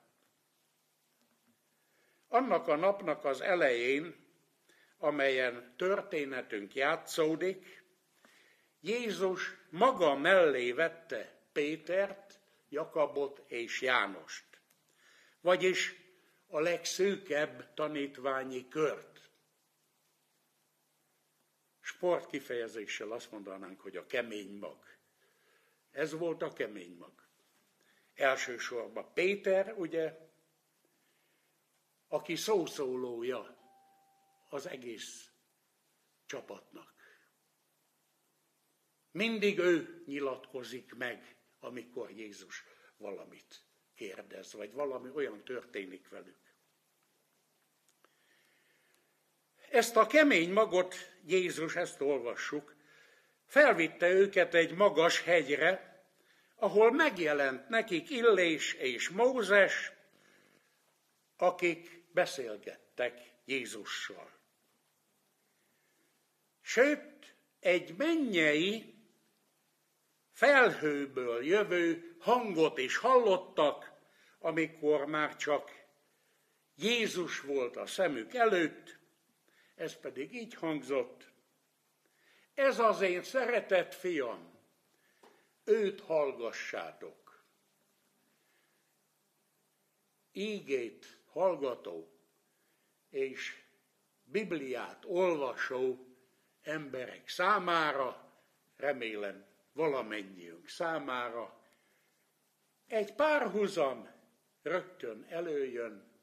Annak 2.28 2.68
a 2.68 2.76
napnak 2.76 3.24
az 3.24 3.40
elején, 3.40 4.14
amelyen 4.98 5.74
történetünk 5.76 6.74
játszódik, 6.74 7.82
Jézus 8.80 9.54
maga 9.70 10.14
mellé 10.14 10.72
vette 10.72 11.34
Pétert, 11.52 12.40
Jakabot 12.68 13.42
és 13.46 13.80
Jánost, 13.80 14.44
vagyis 15.40 16.03
a 16.54 16.60
legszűkebb 16.60 17.74
tanítványi 17.74 18.68
kört. 18.68 19.30
Sport 21.80 22.26
kifejezéssel 22.26 23.12
azt 23.12 23.30
mondanánk, 23.30 23.80
hogy 23.80 23.96
a 23.96 24.06
kemény 24.06 24.58
mag. 24.58 24.84
Ez 25.90 26.12
volt 26.12 26.42
a 26.42 26.52
kemény 26.52 26.96
mag. 26.96 27.28
Elsősorban 28.14 29.12
Péter, 29.12 29.72
ugye, 29.72 30.18
aki 32.08 32.36
szószólója 32.36 33.58
az 34.48 34.66
egész 34.66 35.30
csapatnak. 36.26 36.94
Mindig 39.10 39.58
ő 39.58 40.02
nyilatkozik 40.06 40.94
meg, 40.94 41.36
amikor 41.58 42.10
Jézus 42.10 42.64
valamit 42.96 43.64
kérdez, 43.94 44.52
vagy 44.52 44.72
valami 44.72 45.10
olyan 45.10 45.44
történik 45.44 46.08
velük. 46.08 46.43
Ezt 49.74 49.96
a 49.96 50.06
kemény 50.06 50.52
magot 50.52 50.94
Jézus, 51.26 51.76
ezt 51.76 52.00
olvassuk, 52.00 52.74
felvitte 53.46 54.08
őket 54.08 54.54
egy 54.54 54.74
magas 54.74 55.22
hegyre, 55.22 56.02
ahol 56.56 56.92
megjelent 56.92 57.68
nekik 57.68 58.10
Illés 58.10 58.72
és 58.72 59.08
Mózes, 59.08 59.92
akik 61.36 62.04
beszélgettek 62.12 63.32
Jézussal. 63.44 64.30
Sőt, 66.60 67.36
egy 67.60 67.96
mennyei, 67.96 68.94
felhőből 70.32 71.44
jövő 71.44 72.16
hangot 72.20 72.78
is 72.78 72.96
hallottak, 72.96 73.92
amikor 74.38 75.06
már 75.06 75.36
csak 75.36 75.70
Jézus 76.74 77.40
volt 77.40 77.76
a 77.76 77.86
szemük 77.86 78.34
előtt, 78.34 79.02
ez 79.74 79.96
pedig 79.96 80.34
így 80.34 80.54
hangzott, 80.54 81.32
ez 82.54 82.78
az 82.78 83.00
én 83.00 83.22
szeretett 83.22 83.94
fiam, 83.94 84.58
őt 85.64 86.00
hallgassátok. 86.00 87.44
Ígét 90.32 91.18
hallgató 91.30 92.12
és 93.08 93.62
Bibliát 94.24 95.04
olvasó 95.04 96.06
emberek 96.62 97.28
számára, 97.28 98.32
remélem 98.76 99.46
valamennyiünk 99.72 100.68
számára, 100.68 101.62
egy 102.86 103.14
párhuzam 103.14 104.08
rögtön 104.62 105.26
előjön 105.28 106.13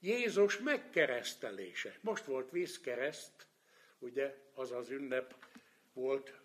Jézus 0.00 0.58
megkeresztelése. 0.58 1.98
Most 2.00 2.24
volt 2.24 2.50
vízkereszt, 2.50 3.46
ugye 3.98 4.34
az 4.54 4.72
az 4.72 4.90
ünnep 4.90 5.34
volt 5.92 6.40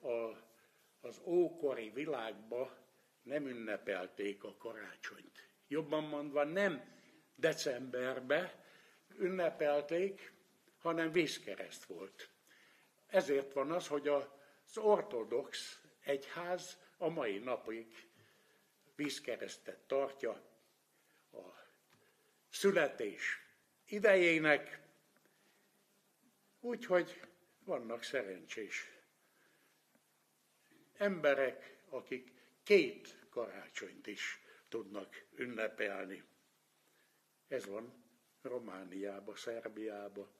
a, 0.00 0.36
az 1.00 1.20
ókori 1.24 1.90
világban, 1.90 2.70
nem 3.22 3.46
ünnepelték 3.46 4.44
a 4.44 4.56
karácsonyt. 4.56 5.48
Jobban 5.68 6.04
mondva 6.04 6.44
nem 6.44 7.00
decemberbe 7.34 8.64
ünnepelték, 9.18 10.32
hanem 10.78 11.12
vízkereszt 11.12 11.84
volt. 11.84 12.30
Ezért 13.06 13.52
van 13.52 13.70
az, 13.70 13.86
hogy 13.86 14.08
az 14.08 14.78
ortodox 14.78 15.80
egyház 16.00 16.78
a 16.96 17.08
mai 17.08 17.38
napig 17.38 18.08
vízkeresztet 18.96 19.78
tartja 19.78 20.51
születés 22.52 23.40
idejének, 23.84 24.80
úgyhogy 26.60 27.20
vannak 27.64 28.02
szerencsés 28.02 28.90
emberek, 30.92 31.82
akik 31.88 32.32
két 32.62 33.26
karácsonyt 33.30 34.06
is 34.06 34.40
tudnak 34.68 35.24
ünnepelni. 35.34 36.24
Ez 37.48 37.66
van 37.66 38.04
Romániába, 38.42 39.34
Szerbiába, 39.36 40.32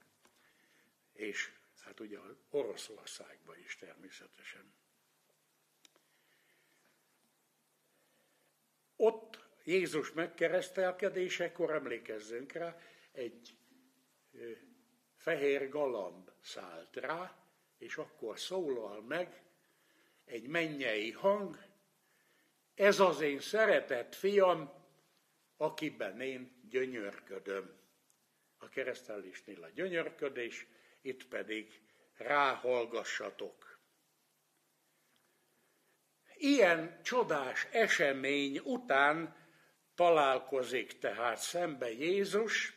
és 1.13 1.53
hát 1.81 2.01
ugye 2.01 2.19
Oroszországba 2.51 3.57
is 3.57 3.77
természetesen. 3.77 4.73
Ott 8.97 9.32
Jézus 9.65 10.13
megkeresztelkedésekor, 10.13 11.71
emlékezzünk 11.71 12.53
rá, 12.53 12.77
egy 13.13 13.57
fehér 15.17 15.69
galamb 15.69 16.31
szállt 16.41 16.97
rá, 16.97 17.37
és 17.79 17.97
akkor 17.97 18.39
szólal 18.39 19.03
meg 19.03 19.43
egy 20.25 20.47
mennyei 20.47 21.11
hang, 21.11 21.59
ez 22.75 23.01
az 23.01 23.21
én 23.21 23.41
szeretett 23.41 24.15
fiam, 24.15 24.73
akiben 25.57 26.21
én 26.21 26.61
gyönyörködöm. 26.69 27.81
A 28.59 28.69
keresztelésnél 28.69 29.63
a 29.63 29.69
gyönyörködés, 29.69 30.67
itt 31.01 31.27
pedig 31.27 31.81
ráhallgassatok. 32.17 33.81
Ilyen 36.37 37.03
csodás 37.03 37.67
esemény 37.71 38.59
után 38.59 39.42
találkozik 39.95 40.99
tehát 40.99 41.39
szembe 41.39 41.91
Jézus 41.91 42.73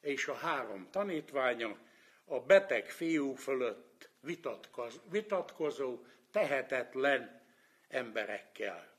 és 0.00 0.28
a 0.28 0.34
három 0.34 0.90
tanítványa 0.90 1.76
a 2.24 2.40
beteg 2.40 2.90
fiú 2.90 3.34
fölött 3.34 4.10
vitatkozó, 5.10 5.98
tehetetlen 6.30 7.42
emberekkel. 7.88 8.92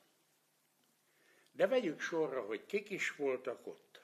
De 1.52 1.68
vegyük 1.68 2.00
sorra, 2.00 2.42
hogy 2.42 2.66
kik 2.66 2.90
is 2.90 3.16
voltak 3.16 3.68
ott. 3.68 4.02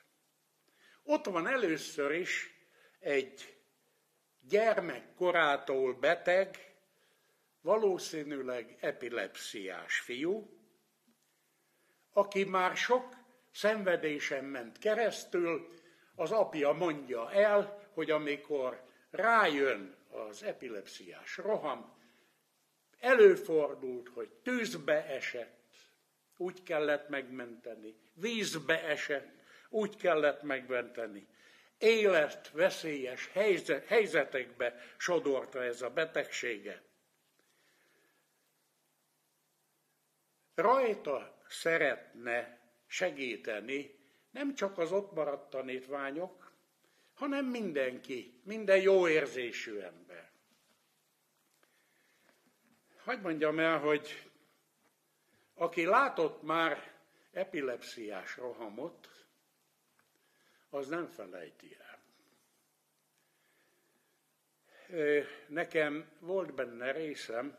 Ott 1.04 1.26
van 1.26 1.48
először 1.48 2.12
is 2.12 2.54
egy 3.00 3.58
gyermekkorától 4.42 5.94
beteg, 5.94 6.76
valószínűleg 7.62 8.78
epilepsziás 8.80 10.00
fiú, 10.00 10.58
aki 12.12 12.44
már 12.44 12.76
sok 12.76 13.17
szenvedésen 13.58 14.44
ment 14.44 14.78
keresztül, 14.78 15.74
az 16.16 16.32
apja 16.32 16.72
mondja 16.72 17.32
el, 17.32 17.88
hogy 17.94 18.12
amikor 18.12 18.84
rájön 19.12 19.96
az 20.10 20.44
epilepsziás 20.44 21.38
roham, 21.38 21.96
előfordult, 23.00 24.10
hogy 24.10 24.30
tűzbe 24.30 25.06
esett, 25.06 25.76
úgy 26.38 26.64
kellett 26.64 27.10
megmenteni, 27.10 27.96
vízbe 28.14 28.84
esett, 28.84 29.30
úgy 29.70 29.96
kellett 29.96 30.42
megmenteni. 30.42 31.28
Élet 31.78 32.52
veszélyes 32.52 33.30
helyzetekbe 33.88 34.80
sodorta 34.98 35.64
ez 35.64 35.82
a 35.82 35.90
betegsége. 35.90 36.82
Rajta 40.56 41.42
szeretne 41.48 42.57
segíteni 42.88 43.96
nem 44.32 44.56
csak 44.56 44.78
az 44.78 44.92
ott 44.92 45.12
maradt 45.12 45.50
tanítványok, 45.50 46.52
hanem 47.14 47.46
mindenki, 47.46 48.42
minden 48.44 48.82
jó 48.82 49.08
érzésű 49.08 49.80
ember. 49.80 50.32
Hagy 53.04 53.22
mondjam 53.22 53.60
el, 53.60 53.80
hogy 53.80 54.30
aki 55.54 55.86
látott 55.86 56.42
már 56.42 56.96
epilepsziás 57.32 58.38
rohamot, 58.38 59.10
az 60.70 60.88
nem 60.88 61.08
felejti 61.08 61.78
el. 61.80 61.96
nekem 65.48 66.12
volt 66.20 66.54
benne 66.54 66.92
részem, 66.92 67.58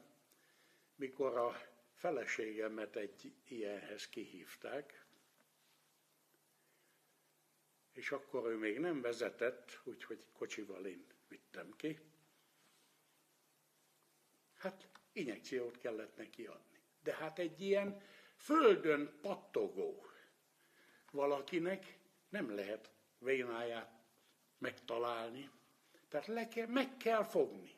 mikor 0.95 1.37
a 1.37 1.61
feleségemet 1.95 2.97
egy 2.97 3.33
ilyenhez 3.45 4.09
kihívták, 4.09 5.07
és 7.99 8.11
akkor 8.11 8.47
ő 8.47 8.57
még 8.57 8.79
nem 8.79 9.01
vezetett, 9.01 9.81
úgyhogy 9.85 10.25
kocsival 10.33 10.87
én 10.87 11.07
vittem 11.29 11.73
ki. 11.77 11.99
Hát 14.55 14.89
injekciót 15.13 15.79
kellett 15.79 16.17
neki 16.17 16.47
adni. 16.47 16.81
De 17.03 17.15
hát 17.15 17.39
egy 17.39 17.61
ilyen 17.61 18.03
földön 18.37 19.19
pattogó 19.21 20.07
valakinek 21.11 21.99
nem 22.29 22.55
lehet 22.55 22.91
vénáját 23.19 23.93
megtalálni. 24.59 25.51
Tehát 26.09 26.27
le 26.27 26.49
kell, 26.49 26.67
meg 26.67 26.97
kell 26.97 27.25
fogni. 27.25 27.75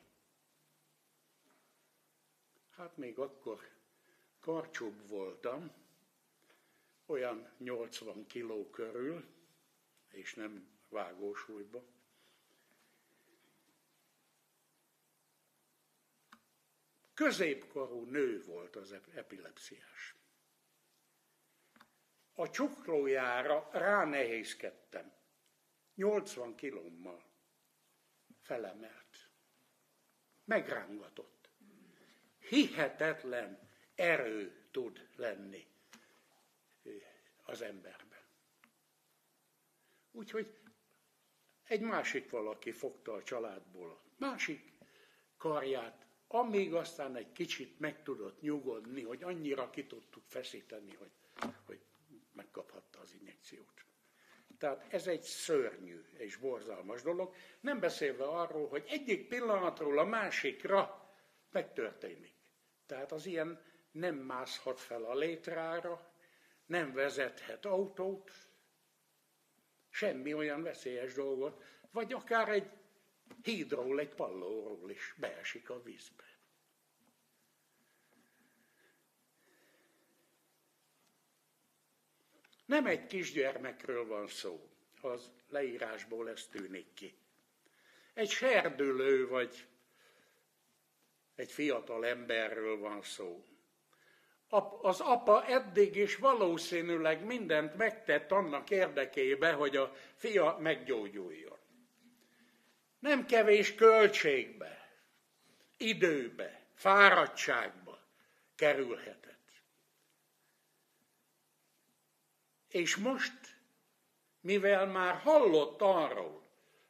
Hát 2.69 2.97
még 2.97 3.19
akkor 3.19 3.69
karcsúbb 4.39 5.07
voltam, 5.07 5.71
olyan 7.05 7.49
80 7.57 8.25
kiló 8.27 8.69
körül, 8.69 9.39
és 10.11 10.33
nem 10.33 10.67
vágósúlyba. 10.89 11.83
Középkorú 17.13 18.03
nő 18.03 18.43
volt 18.43 18.75
az 18.75 18.95
epilepsziás. 19.13 20.15
A 22.33 22.49
csuklójára 22.49 23.69
ránehézkedtem. 23.71 25.13
80 25.95 26.55
kilómmal 26.55 27.23
felemelt. 28.41 29.29
Megrángatott. 30.43 31.49
Hihetetlen 32.37 33.69
erő 33.95 34.67
tud 34.71 35.09
lenni 35.15 35.67
az 37.43 37.61
emberben. 37.61 38.00
Úgyhogy 40.11 40.53
egy 41.63 41.81
másik 41.81 42.29
valaki 42.29 42.71
fogta 42.71 43.13
a 43.13 43.23
családból 43.23 43.89
a 43.89 44.01
másik 44.17 44.73
karját, 45.37 46.05
amíg 46.27 46.73
aztán 46.73 47.15
egy 47.15 47.31
kicsit 47.31 47.79
meg 47.79 48.03
tudott 48.03 48.41
nyugodni, 48.41 49.01
hogy 49.03 49.23
annyira 49.23 49.69
ki 49.69 49.85
tudtuk 49.85 50.23
feszíteni, 50.27 50.95
hogy, 50.95 51.11
hogy 51.65 51.79
megkaphatta 52.33 52.99
az 52.99 53.13
injekciót. 53.19 53.85
Tehát 54.57 54.93
ez 54.93 55.07
egy 55.07 55.21
szörnyű 55.21 56.01
és 56.17 56.35
borzalmas 56.35 57.01
dolog, 57.01 57.33
nem 57.59 57.79
beszélve 57.79 58.23
arról, 58.23 58.67
hogy 58.67 58.83
egyik 58.87 59.27
pillanatról 59.27 59.99
a 59.99 60.05
másikra 60.05 61.09
megtörténik. 61.51 62.35
Tehát 62.85 63.11
az 63.11 63.25
ilyen 63.25 63.61
nem 63.91 64.15
mászhat 64.15 64.79
fel 64.79 65.03
a 65.03 65.15
létrára, 65.15 66.13
nem 66.65 66.93
vezethet 66.93 67.65
autót, 67.65 68.31
semmi 69.91 70.33
olyan 70.33 70.63
veszélyes 70.63 71.13
dolgot, 71.13 71.63
vagy 71.91 72.13
akár 72.13 72.49
egy 72.49 72.69
hídról, 73.43 73.99
egy 73.99 74.15
pallóról 74.15 74.91
is 74.91 75.13
beesik 75.17 75.69
a 75.69 75.81
vízbe. 75.81 76.23
Nem 82.65 82.85
egy 82.85 83.05
kisgyermekről 83.05 84.05
van 84.07 84.27
szó, 84.27 84.69
az 85.01 85.29
leírásból 85.49 86.29
ez 86.29 86.47
tűnik 86.47 86.93
ki. 86.93 87.17
Egy 88.13 88.29
serdülő 88.29 89.27
vagy 89.27 89.67
egy 91.35 91.51
fiatal 91.51 92.05
emberről 92.05 92.77
van 92.77 93.01
szó. 93.01 93.45
Az 94.81 94.99
apa 94.99 95.45
eddig 95.45 95.95
is 95.95 96.15
valószínűleg 96.15 97.25
mindent 97.25 97.75
megtett 97.75 98.31
annak 98.31 98.69
érdekébe, 98.69 99.53
hogy 99.53 99.75
a 99.75 99.93
fia 100.15 100.57
meggyógyuljon. 100.59 101.57
Nem 102.99 103.25
kevés 103.25 103.75
költségbe, 103.75 104.89
időbe, 105.77 106.65
fáradtságba 106.73 107.99
kerülhetett. 108.55 109.49
És 112.69 112.95
most, 112.95 113.57
mivel 114.39 114.85
már 114.85 115.15
hallott 115.15 115.81
arról, 115.81 116.43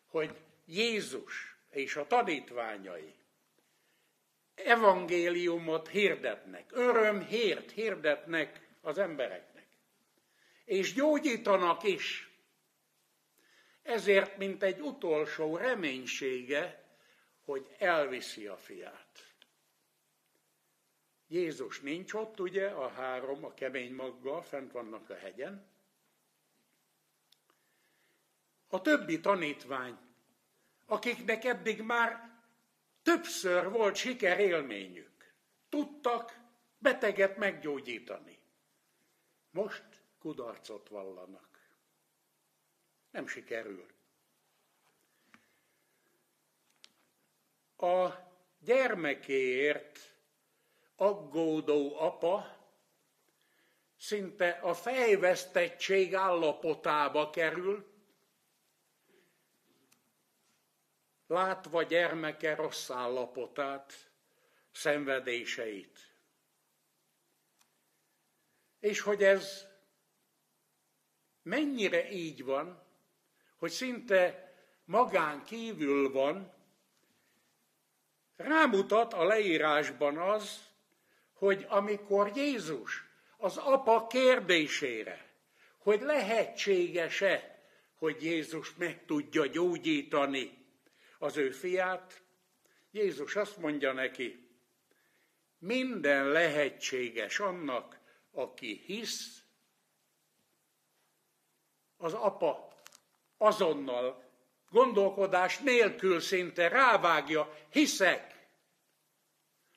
hogy 0.07 0.37
Jézus 0.65 1.55
és 1.69 1.95
a 1.95 2.07
tanítványai 2.07 3.20
evangéliumot 4.65 5.87
hirdetnek, 5.87 6.65
örömhírt 6.71 7.71
hirdetnek 7.71 8.69
az 8.81 8.97
embereknek, 8.97 9.67
és 10.65 10.93
gyógyítanak 10.93 11.83
is. 11.83 12.29
Ezért, 13.81 14.37
mint 14.37 14.63
egy 14.63 14.79
utolsó 14.79 15.57
reménysége, 15.57 16.83
hogy 17.43 17.75
elviszi 17.77 18.47
a 18.47 18.57
fiát. 18.57 19.33
Jézus 21.27 21.79
nincs 21.79 22.13
ott, 22.13 22.39
ugye, 22.39 22.67
a 22.67 22.89
három, 22.89 23.45
a 23.45 23.53
kemény 23.53 23.93
maggal, 23.93 24.41
fent 24.41 24.71
vannak 24.71 25.09
a 25.09 25.15
hegyen. 25.15 25.69
A 28.67 28.81
többi 28.81 29.19
tanítvány, 29.19 29.97
akiknek 30.85 31.43
eddig 31.43 31.81
már 31.81 32.30
többször 33.03 33.69
volt 33.69 33.95
sikerélményük, 33.95 35.33
tudtak 35.69 36.39
beteget 36.77 37.37
meggyógyítani. 37.37 38.39
Most 39.51 39.83
kudarcot 40.19 40.89
vallanak. 40.89 41.69
Nem 43.11 43.27
sikerül. 43.27 43.85
A 47.77 48.09
gyermekéért 48.59 50.15
aggódó 50.95 51.99
apa 51.99 52.59
szinte 53.97 54.49
a 54.49 54.73
fejvesztettség 54.73 56.15
állapotába 56.15 57.29
kerül, 57.29 57.90
látva 61.31 61.83
gyermeke 61.83 62.55
rossz 62.55 62.89
állapotát, 62.89 63.93
szenvedéseit. 64.71 65.99
És 68.79 68.99
hogy 68.99 69.23
ez 69.23 69.67
mennyire 71.41 72.11
így 72.11 72.43
van, 72.43 72.83
hogy 73.57 73.71
szinte 73.71 74.53
magán 74.85 75.43
kívül 75.43 76.11
van, 76.11 76.53
rámutat 78.35 79.13
a 79.13 79.23
leírásban 79.23 80.17
az, 80.17 80.69
hogy 81.33 81.65
amikor 81.69 82.31
Jézus 82.35 83.03
az 83.37 83.57
apa 83.57 84.07
kérdésére, 84.07 85.25
hogy 85.77 86.01
lehetséges-e, 86.01 87.59
hogy 87.95 88.23
Jézus 88.23 88.75
meg 88.75 89.05
tudja 89.05 89.45
gyógyítani 89.45 90.60
az 91.21 91.37
ő 91.37 91.51
fiát, 91.51 92.23
Jézus 92.91 93.35
azt 93.35 93.57
mondja 93.57 93.93
neki, 93.93 94.49
minden 95.59 96.27
lehetséges 96.27 97.39
annak, 97.39 97.99
aki 98.31 98.83
hisz, 98.85 99.43
az 101.97 102.13
apa 102.13 102.73
azonnal 103.37 104.23
gondolkodás 104.69 105.57
nélkül 105.57 106.19
szinte 106.19 106.67
rávágja, 106.67 107.53
hiszek. 107.69 108.49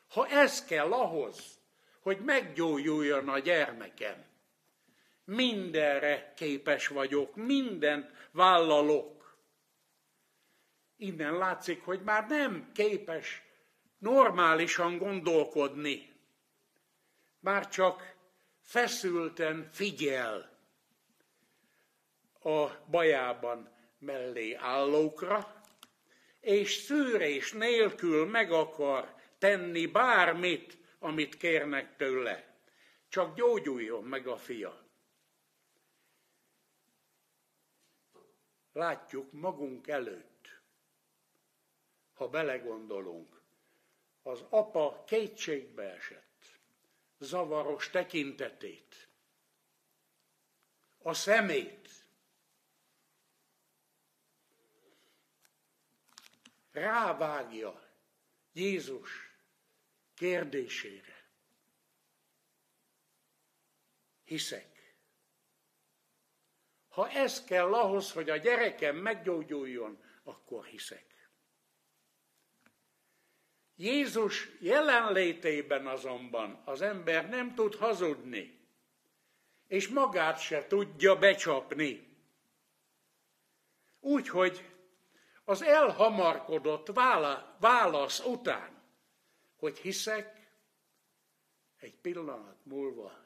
Ha 0.08 0.26
ez 0.28 0.64
kell 0.64 0.92
ahhoz, 0.92 1.58
hogy 2.00 2.18
meggyógyuljon 2.18 3.28
a 3.28 3.38
gyermekem. 3.38 4.24
Mindenre 5.24 6.32
képes 6.36 6.88
vagyok, 6.88 7.36
mindent 7.36 8.10
vállalok. 8.30 9.13
Innen 10.96 11.36
látszik, 11.38 11.82
hogy 11.82 12.02
már 12.02 12.28
nem 12.28 12.70
képes 12.72 13.42
normálisan 13.98 14.98
gondolkodni. 14.98 16.12
Már 17.40 17.68
csak 17.68 18.14
feszülten 18.60 19.68
figyel 19.72 20.58
a 22.42 22.68
bajában 22.90 23.68
mellé 23.98 24.54
állókra, 24.54 25.62
és 26.40 26.72
szűrés 26.72 27.52
nélkül 27.52 28.26
meg 28.26 28.52
akar 28.52 29.14
tenni 29.38 29.86
bármit, 29.86 30.78
amit 30.98 31.36
kérnek 31.36 31.96
tőle. 31.96 32.58
Csak 33.08 33.34
gyógyuljon 33.34 34.04
meg 34.04 34.26
a 34.26 34.36
fia. 34.36 34.82
Látjuk 38.72 39.32
magunk 39.32 39.88
előtt. 39.88 40.33
Ha 42.24 42.30
belegondolunk, 42.30 43.40
az 44.22 44.44
apa 44.48 45.04
kétségbe 45.06 45.82
esett, 45.82 46.58
zavaros 47.18 47.90
tekintetét, 47.90 49.08
a 50.98 51.14
szemét, 51.14 51.88
rávágja 56.70 57.88
Jézus 58.52 59.10
kérdésére. 60.14 61.28
Hiszek. 64.24 64.96
Ha 66.88 67.10
ez 67.10 67.44
kell 67.44 67.74
ahhoz, 67.74 68.12
hogy 68.12 68.30
a 68.30 68.36
gyerekem 68.36 68.96
meggyógyuljon, 68.96 70.02
akkor 70.22 70.64
hiszek. 70.64 71.13
Jézus 73.76 74.48
jelenlétében 74.60 75.86
azonban 75.86 76.62
az 76.64 76.80
ember 76.80 77.28
nem 77.28 77.54
tud 77.54 77.74
hazudni, 77.74 78.58
és 79.66 79.88
magát 79.88 80.40
se 80.40 80.66
tudja 80.66 81.16
becsapni. 81.16 82.16
Úgyhogy 84.00 84.70
az 85.44 85.62
elhamarkodott 85.62 86.86
válasz 87.58 88.24
után, 88.24 88.82
hogy 89.56 89.78
hiszek, 89.78 90.42
egy 91.76 91.96
pillanat 91.96 92.64
múlva 92.64 93.24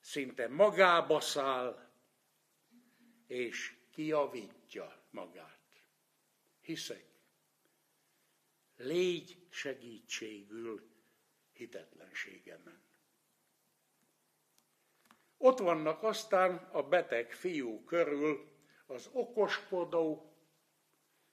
szinte 0.00 0.48
magába 0.48 1.20
száll, 1.20 1.90
és 3.26 3.76
kiavítja 3.90 5.02
magát. 5.10 5.60
Hiszek. 6.60 7.11
Légy 8.82 9.46
segítségül 9.50 10.90
hitetlenségemen. 11.52 12.82
Ott 15.36 15.58
vannak 15.58 16.02
aztán 16.02 16.56
a 16.56 16.82
beteg 16.82 17.32
fiú 17.32 17.84
körül 17.84 18.50
az 18.86 19.08
okoskodó, 19.12 20.36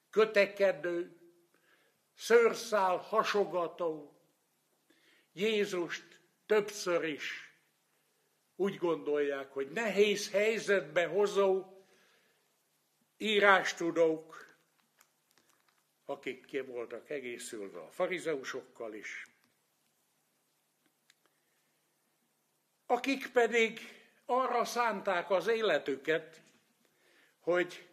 kötekedő, 0.09 1.19
szőrszál 2.13 2.97
hasogató, 2.97 4.19
Jézust 5.33 6.21
többször 6.45 7.03
is 7.03 7.53
úgy 8.55 8.77
gondolják, 8.77 9.51
hogy 9.51 9.71
nehéz 9.71 10.31
helyzetbe 10.31 11.05
hozó 11.05 11.65
írástudók, 13.17 14.48
akik 16.09 16.45
ki 16.45 16.59
voltak 16.59 17.09
egészülve 17.09 17.79
a 17.79 17.89
farizeusokkal 17.89 18.93
is, 18.93 19.27
akik 22.85 23.31
pedig 23.31 23.79
arra 24.25 24.65
szánták 24.65 25.29
az 25.29 25.47
életüket, 25.47 26.41
hogy 27.39 27.87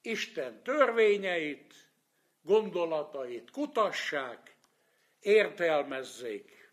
Isten 0.00 0.62
törvényeit, 0.62 1.74
gondolatait 2.40 3.50
kutassák, 3.50 4.56
értelmezzék, 5.20 6.72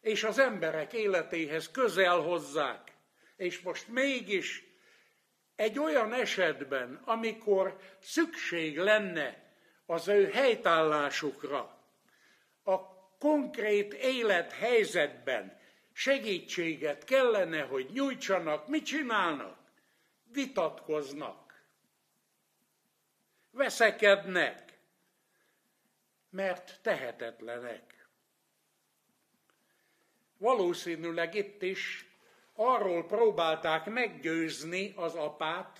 és 0.00 0.24
az 0.24 0.38
emberek 0.38 0.92
életéhez 0.92 1.70
közel 1.70 2.20
hozzák. 2.20 2.92
És 3.36 3.60
most 3.60 3.88
mégis 3.88 4.64
egy 5.56 5.78
olyan 5.78 6.12
esetben, 6.12 7.02
amikor 7.04 7.78
szükség 8.00 8.78
lenne 8.78 9.41
az 9.92 10.08
ő 10.08 10.30
helytállásukra, 10.30 11.78
a 12.64 12.78
konkrét 13.18 13.92
élethelyzetben 13.94 15.58
segítséget 15.92 17.04
kellene, 17.04 17.62
hogy 17.62 17.90
nyújtsanak, 17.92 18.68
mit 18.68 18.84
csinálnak? 18.84 19.58
Vitatkoznak 20.24 21.42
veszekednek, 23.52 24.78
mert 26.30 26.78
tehetetlenek. 26.82 28.08
Valószínűleg 30.38 31.34
itt 31.34 31.62
is 31.62 32.06
arról 32.54 33.06
próbálták 33.06 33.86
meggyőzni 33.86 34.92
az 34.96 35.14
apát, 35.14 35.78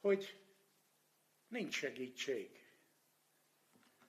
hogy 0.00 0.36
nincs 1.48 1.74
segítség. 1.74 2.57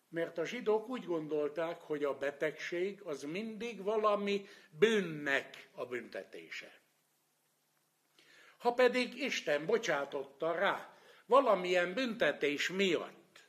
Mert 0.09 0.37
a 0.37 0.45
zsidók 0.45 0.89
úgy 0.89 1.05
gondolták, 1.05 1.81
hogy 1.81 2.03
a 2.03 2.17
betegség 2.17 3.01
az 3.01 3.23
mindig 3.23 3.83
valami 3.83 4.47
bűnnek 4.69 5.69
a 5.71 5.85
büntetése. 5.85 6.79
Ha 8.57 8.73
pedig 8.73 9.17
Isten 9.17 9.65
bocsátotta 9.65 10.51
rá 10.51 10.97
valamilyen 11.25 11.93
büntetés 11.93 12.69
miatt 12.69 13.43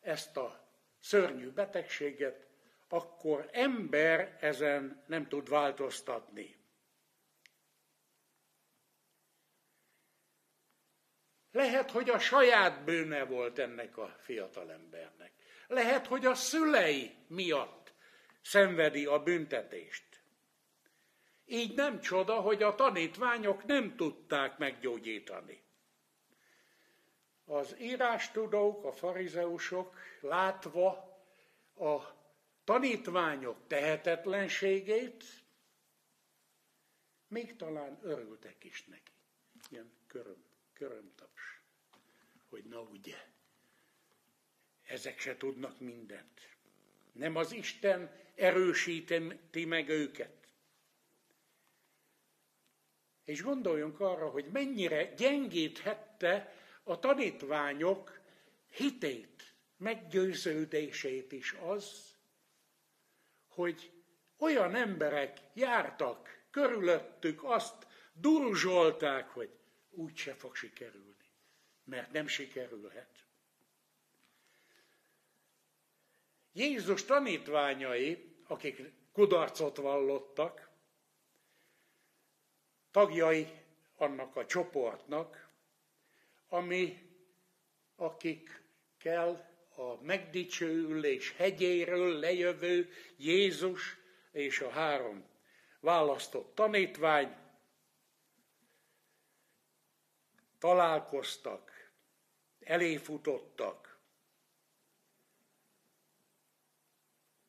ezt 0.00 0.36
a 0.36 0.68
szörnyű 1.00 1.50
betegséget, 1.50 2.46
akkor 2.88 3.48
ember 3.52 4.36
ezen 4.40 5.04
nem 5.06 5.28
tud 5.28 5.48
változtatni. 5.48 6.56
Lehet, 11.50 11.90
hogy 11.90 12.10
a 12.10 12.18
saját 12.18 12.84
bűne 12.84 13.24
volt 13.24 13.58
ennek 13.58 13.96
a 13.96 14.16
fiatalembernek. 14.20 15.32
Lehet, 15.66 16.06
hogy 16.06 16.26
a 16.26 16.34
szülei 16.34 17.14
miatt 17.26 17.94
szenvedi 18.42 19.06
a 19.06 19.22
büntetést. 19.22 20.04
Így 21.44 21.74
nem 21.74 22.00
csoda, 22.00 22.40
hogy 22.40 22.62
a 22.62 22.74
tanítványok 22.74 23.64
nem 23.64 23.96
tudták 23.96 24.58
meggyógyítani. 24.58 25.62
Az 27.44 27.76
írástudók, 27.80 28.84
a 28.84 28.92
farizeusok 28.92 29.96
látva 30.20 30.88
a 31.74 32.00
tanítványok 32.64 33.66
tehetetlenségét, 33.66 35.24
még 37.28 37.56
talán 37.56 37.98
örültek 38.02 38.64
is 38.64 38.84
neki. 38.84 39.12
Ilyen 39.70 39.92
köröm, 40.06 40.44
körömtaps, 40.72 41.62
hogy 42.48 42.64
na 42.64 42.80
ugye, 42.80 43.31
ezek 44.92 45.18
se 45.18 45.36
tudnak 45.36 45.80
mindent. 45.80 46.48
Nem 47.12 47.36
az 47.36 47.52
Isten 47.52 48.10
erősíti 48.34 49.64
meg 49.64 49.88
őket. 49.88 50.48
És 53.24 53.42
gondoljunk 53.42 54.00
arra, 54.00 54.28
hogy 54.28 54.44
mennyire 54.44 55.04
gyengíthette 55.04 56.54
a 56.82 56.98
tanítványok 56.98 58.20
hitét, 58.68 59.54
meggyőződését 59.76 61.32
is 61.32 61.52
az, 61.52 62.16
hogy 63.48 63.90
olyan 64.36 64.74
emberek 64.74 65.38
jártak 65.54 66.44
körülöttük, 66.50 67.44
azt 67.44 67.86
durzsolták, 68.12 69.28
hogy 69.28 69.50
úgy 69.90 70.16
se 70.16 70.34
fog 70.34 70.54
sikerülni, 70.54 71.30
mert 71.84 72.12
nem 72.12 72.26
sikerülhet. 72.26 73.21
Jézus 76.52 77.04
tanítványai, 77.04 78.34
akik 78.46 78.82
kudarcot 79.12 79.76
vallottak, 79.76 80.70
tagjai 82.90 83.48
annak 83.96 84.36
a 84.36 84.46
csoportnak, 84.46 85.48
ami 86.48 87.10
akikkel 87.96 89.50
a 89.76 90.02
megdicsőülés 90.02 91.32
hegyéről 91.36 92.18
lejövő 92.18 92.92
Jézus 93.16 93.96
és 94.30 94.60
a 94.60 94.70
három 94.70 95.24
választott 95.80 96.54
tanítvány 96.54 97.36
találkoztak, 100.58 101.90
eléfutottak. 102.60 103.91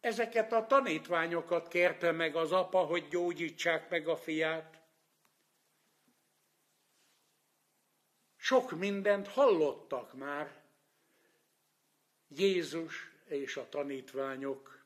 Ezeket 0.03 0.51
a 0.51 0.65
tanítványokat 0.65 1.67
kérte 1.67 2.11
meg 2.11 2.35
az 2.35 2.51
apa, 2.51 2.79
hogy 2.79 3.07
gyógyítsák 3.07 3.89
meg 3.89 4.07
a 4.07 4.15
fiát. 4.15 4.81
Sok 8.35 8.71
mindent 8.71 9.27
hallottak 9.27 10.13
már 10.13 10.61
Jézus 12.27 13.11
és 13.27 13.57
a 13.57 13.69
tanítványok 13.69 14.85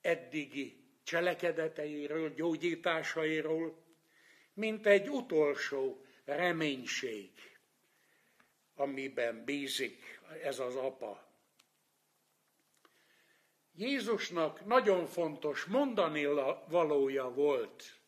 eddigi 0.00 0.84
cselekedeteiről, 1.02 2.34
gyógyításairól, 2.34 3.82
mint 4.54 4.86
egy 4.86 5.08
utolsó 5.08 6.04
reménység. 6.24 7.30
amiben 8.74 9.44
bízik 9.44 10.20
ez 10.42 10.58
az 10.58 10.76
apa. 10.76 11.23
Jézusnak 13.76 14.64
nagyon 14.64 15.06
fontos 15.06 15.64
mondani 15.64 16.24
valója 16.68 17.30
volt 17.30 17.98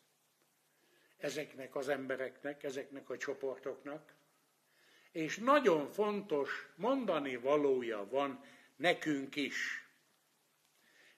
ezeknek 1.17 1.75
az 1.75 1.89
embereknek, 1.89 2.63
ezeknek 2.63 3.09
a 3.09 3.17
csoportoknak, 3.17 4.13
és 5.11 5.37
nagyon 5.37 5.87
fontos 5.87 6.69
mondani 6.75 7.35
valója 7.35 8.07
van 8.09 8.43
nekünk 8.75 9.35
is. 9.35 9.85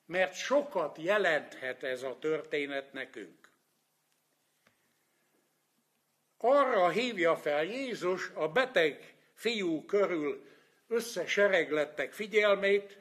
Mert 0.05 0.33
sokat 0.33 0.97
jelenthet 0.97 1.83
ez 1.83 2.03
a 2.03 2.19
történet 2.19 2.93
nekünk. 2.93 3.49
Arra 6.37 6.89
hívja 6.89 7.35
fel 7.37 7.63
Jézus 7.63 8.29
a 8.33 8.47
beteg 8.47 9.15
fiú 9.33 9.85
körül 9.85 10.47
összesereglettek 10.87 12.13
figyelmét, 12.13 12.98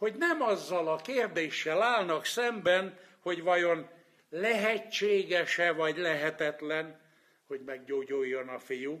hogy 0.00 0.14
nem 0.14 0.42
azzal 0.42 0.88
a 0.88 0.96
kérdéssel 0.96 1.82
állnak 1.82 2.24
szemben, 2.24 2.98
hogy 3.20 3.42
vajon 3.42 3.88
lehetséges-e 4.30 5.72
vagy 5.72 5.96
lehetetlen, 5.96 7.00
hogy 7.46 7.60
meggyógyuljon 7.60 8.48
a 8.48 8.58
fiú, 8.58 9.00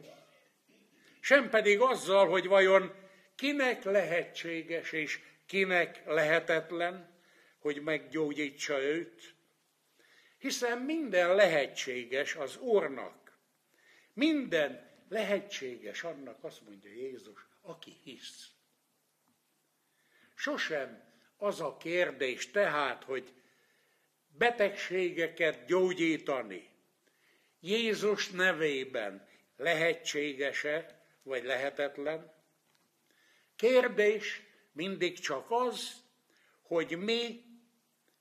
sem 1.20 1.50
pedig 1.50 1.80
azzal, 1.80 2.28
hogy 2.28 2.46
vajon 2.46 2.94
kinek 3.36 3.84
lehetséges 3.84 4.92
és 4.92 5.20
kinek 5.46 6.02
lehetetlen, 6.06 7.20
hogy 7.58 7.82
meggyógyítsa 7.82 8.82
őt, 8.82 9.34
hiszen 10.38 10.78
minden 10.78 11.34
lehetséges 11.34 12.34
az 12.34 12.56
Úrnak. 12.56 13.38
Minden 14.12 14.90
lehetséges 15.08 16.02
annak, 16.02 16.44
azt 16.44 16.62
mondja 16.62 16.90
Jézus, 16.90 17.46
aki 17.62 17.96
hisz. 18.04 18.50
Sosem 20.40 21.02
az 21.36 21.60
a 21.60 21.76
kérdés 21.76 22.50
tehát, 22.50 23.04
hogy 23.04 23.32
betegségeket 24.28 25.64
gyógyítani 25.64 26.70
Jézus 27.60 28.30
nevében 28.30 29.28
lehetséges-e, 29.56 31.02
vagy 31.22 31.44
lehetetlen? 31.44 32.32
Kérdés 33.56 34.42
mindig 34.72 35.18
csak 35.18 35.46
az, 35.48 35.92
hogy 36.62 36.98
mi, 36.98 37.44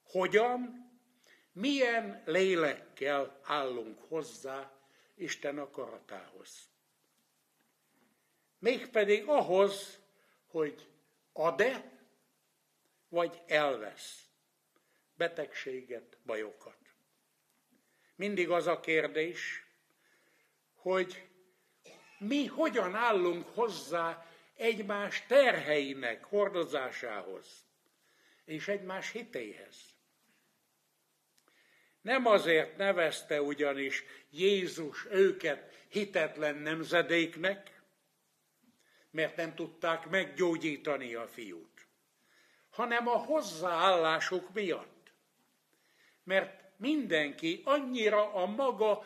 hogyan, 0.03 0.91
milyen 1.51 2.23
lélekkel 2.25 3.39
állunk 3.43 3.99
hozzá 4.07 4.71
Isten 5.15 5.57
akaratához. 5.59 6.69
Mégpedig 8.59 9.27
ahhoz, 9.27 9.99
hogy 10.47 10.87
ad-e, 11.33 11.97
vagy 13.09 13.41
elvesz 13.47 14.23
betegséget, 15.15 16.17
bajokat. 16.25 16.77
Mindig 18.15 18.49
az 18.49 18.67
a 18.67 18.79
kérdés, 18.79 19.65
hogy 20.75 21.27
mi 22.17 22.45
hogyan 22.45 22.95
állunk 22.95 23.47
hozzá 23.47 24.25
egymás 24.55 25.25
terheinek 25.25 26.23
hordozásához 26.23 27.65
és 28.45 28.67
egymás 28.67 29.11
hitéhez. 29.11 29.75
Nem 32.01 32.25
azért 32.25 32.77
nevezte 32.77 33.41
ugyanis 33.41 34.03
Jézus 34.29 35.05
őket 35.05 35.85
hitetlen 35.87 36.55
nemzedéknek, 36.55 37.81
mert 39.11 39.35
nem 39.35 39.55
tudták 39.55 40.09
meggyógyítani 40.09 41.15
a 41.15 41.27
fiút, 41.27 41.78
hanem 42.69 43.07
a 43.07 43.17
hozzáállásuk 43.17 44.53
miatt. 44.53 45.11
Mert 46.23 46.63
mindenki 46.77 47.61
annyira 47.65 48.33
a 48.33 48.45
maga 48.45 49.05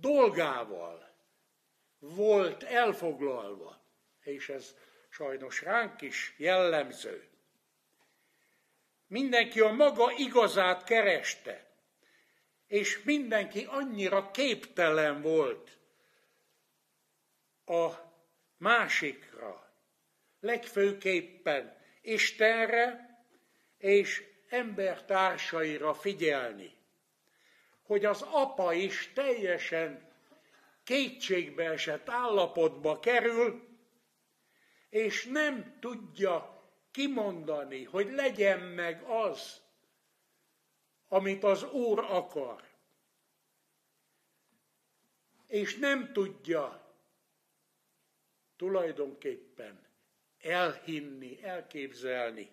dolgával 0.00 1.14
volt 1.98 2.62
elfoglalva, 2.62 3.80
és 4.20 4.48
ez 4.48 4.74
sajnos 5.08 5.62
ránk 5.62 6.00
is 6.00 6.34
jellemző. 6.36 7.28
Mindenki 9.06 9.60
a 9.60 9.72
maga 9.72 10.12
igazát 10.16 10.84
kereste, 10.84 11.66
és 12.66 13.02
mindenki 13.02 13.64
annyira 13.64 14.30
képtelen 14.30 15.22
volt 15.22 15.78
a 17.64 17.90
másikra, 18.56 19.70
legfőképpen 20.40 21.75
Istenre 22.06 23.18
és 23.78 24.22
embertársaira 24.48 25.94
figyelni, 25.94 26.74
hogy 27.82 28.04
az 28.04 28.22
apa 28.22 28.72
is 28.72 29.12
teljesen 29.14 30.12
kétségbe 30.84 31.70
esett 31.70 32.08
állapotba 32.08 33.00
kerül, 33.00 33.68
és 34.88 35.24
nem 35.24 35.76
tudja 35.80 36.64
kimondani, 36.90 37.84
hogy 37.84 38.12
legyen 38.12 38.60
meg 38.60 39.02
az, 39.02 39.60
amit 41.08 41.44
az 41.44 41.62
Úr 41.62 41.98
akar. 41.98 42.62
És 45.46 45.76
nem 45.76 46.12
tudja 46.12 46.94
tulajdonképpen 48.56 49.85
elhinni, 50.46 51.42
elképzelni, 51.42 52.50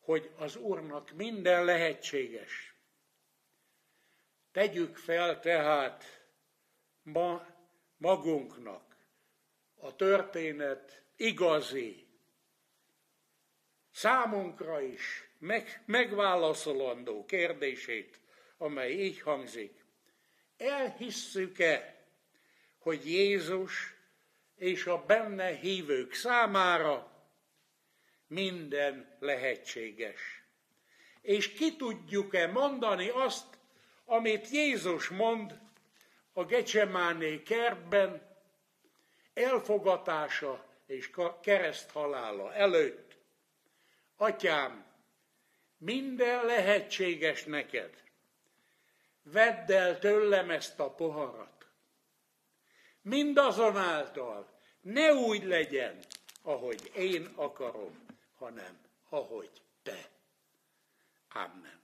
hogy 0.00 0.30
az 0.36 0.56
Úrnak 0.56 1.10
minden 1.10 1.64
lehetséges. 1.64 2.74
Tegyük 4.52 4.96
fel 4.96 5.40
tehát 5.40 6.22
ma 7.02 7.46
magunknak 7.96 8.96
a 9.76 9.96
történet 9.96 11.02
igazi, 11.16 12.06
számunkra 13.90 14.80
is 14.80 15.28
meg, 15.38 15.82
megválaszolandó 15.86 17.24
kérdését, 17.24 18.20
amely 18.56 18.92
így 18.92 19.20
hangzik. 19.20 19.84
Elhisszük-e, 20.56 22.04
hogy 22.78 23.06
Jézus 23.10 23.94
és 24.58 24.86
a 24.86 25.04
benne 25.06 25.46
hívők 25.46 26.14
számára 26.14 27.12
minden 28.26 29.16
lehetséges. 29.20 30.42
És 31.20 31.52
ki 31.52 31.76
tudjuk-e 31.76 32.46
mondani 32.46 33.08
azt, 33.08 33.46
amit 34.04 34.50
Jézus 34.50 35.08
mond 35.08 35.58
a 36.32 36.44
Gecsemáné 36.44 37.42
kertben, 37.42 38.36
elfogatása 39.34 40.64
és 40.86 41.10
kereszt 41.42 41.90
halála 41.90 42.54
előtt. 42.54 43.16
Atyám, 44.16 44.84
minden 45.78 46.44
lehetséges 46.44 47.44
neked. 47.44 48.02
Vedd 49.22 49.72
el 49.72 49.98
tőlem 49.98 50.50
ezt 50.50 50.80
a 50.80 50.90
poharat. 50.90 51.57
Mindazonáltal 53.08 54.48
ne 54.80 55.12
úgy 55.12 55.44
legyen, 55.44 55.98
ahogy 56.42 56.90
én 56.94 57.24
akarom, 57.34 58.06
hanem 58.34 58.78
ahogy 59.08 59.50
te. 59.82 60.10
Amen. 61.28 61.80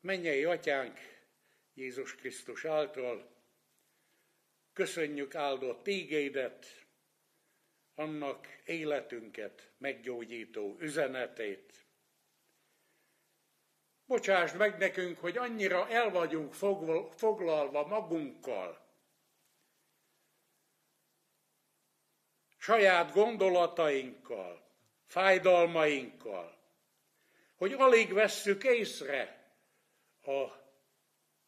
Mennyei 0.00 0.44
Atyánk 0.44 0.98
Jézus 1.74 2.14
Krisztus 2.14 2.64
által, 2.64 3.30
köszönjük 4.72 5.34
áldott 5.34 5.86
ígédet, 5.86 6.85
annak 7.96 8.46
életünket 8.64 9.70
meggyógyító 9.78 10.76
üzenetét. 10.80 11.84
Bocsásd 14.04 14.56
meg 14.56 14.78
nekünk, 14.78 15.18
hogy 15.18 15.36
annyira 15.36 15.88
el 15.88 16.10
vagyunk 16.10 16.54
foglalva 17.16 17.86
magunkkal, 17.86 18.84
saját 22.56 23.12
gondolatainkkal, 23.12 24.70
fájdalmainkkal, 25.04 26.58
hogy 27.56 27.72
alig 27.72 28.12
vesszük 28.12 28.64
észre, 28.64 29.44
a 30.22 30.46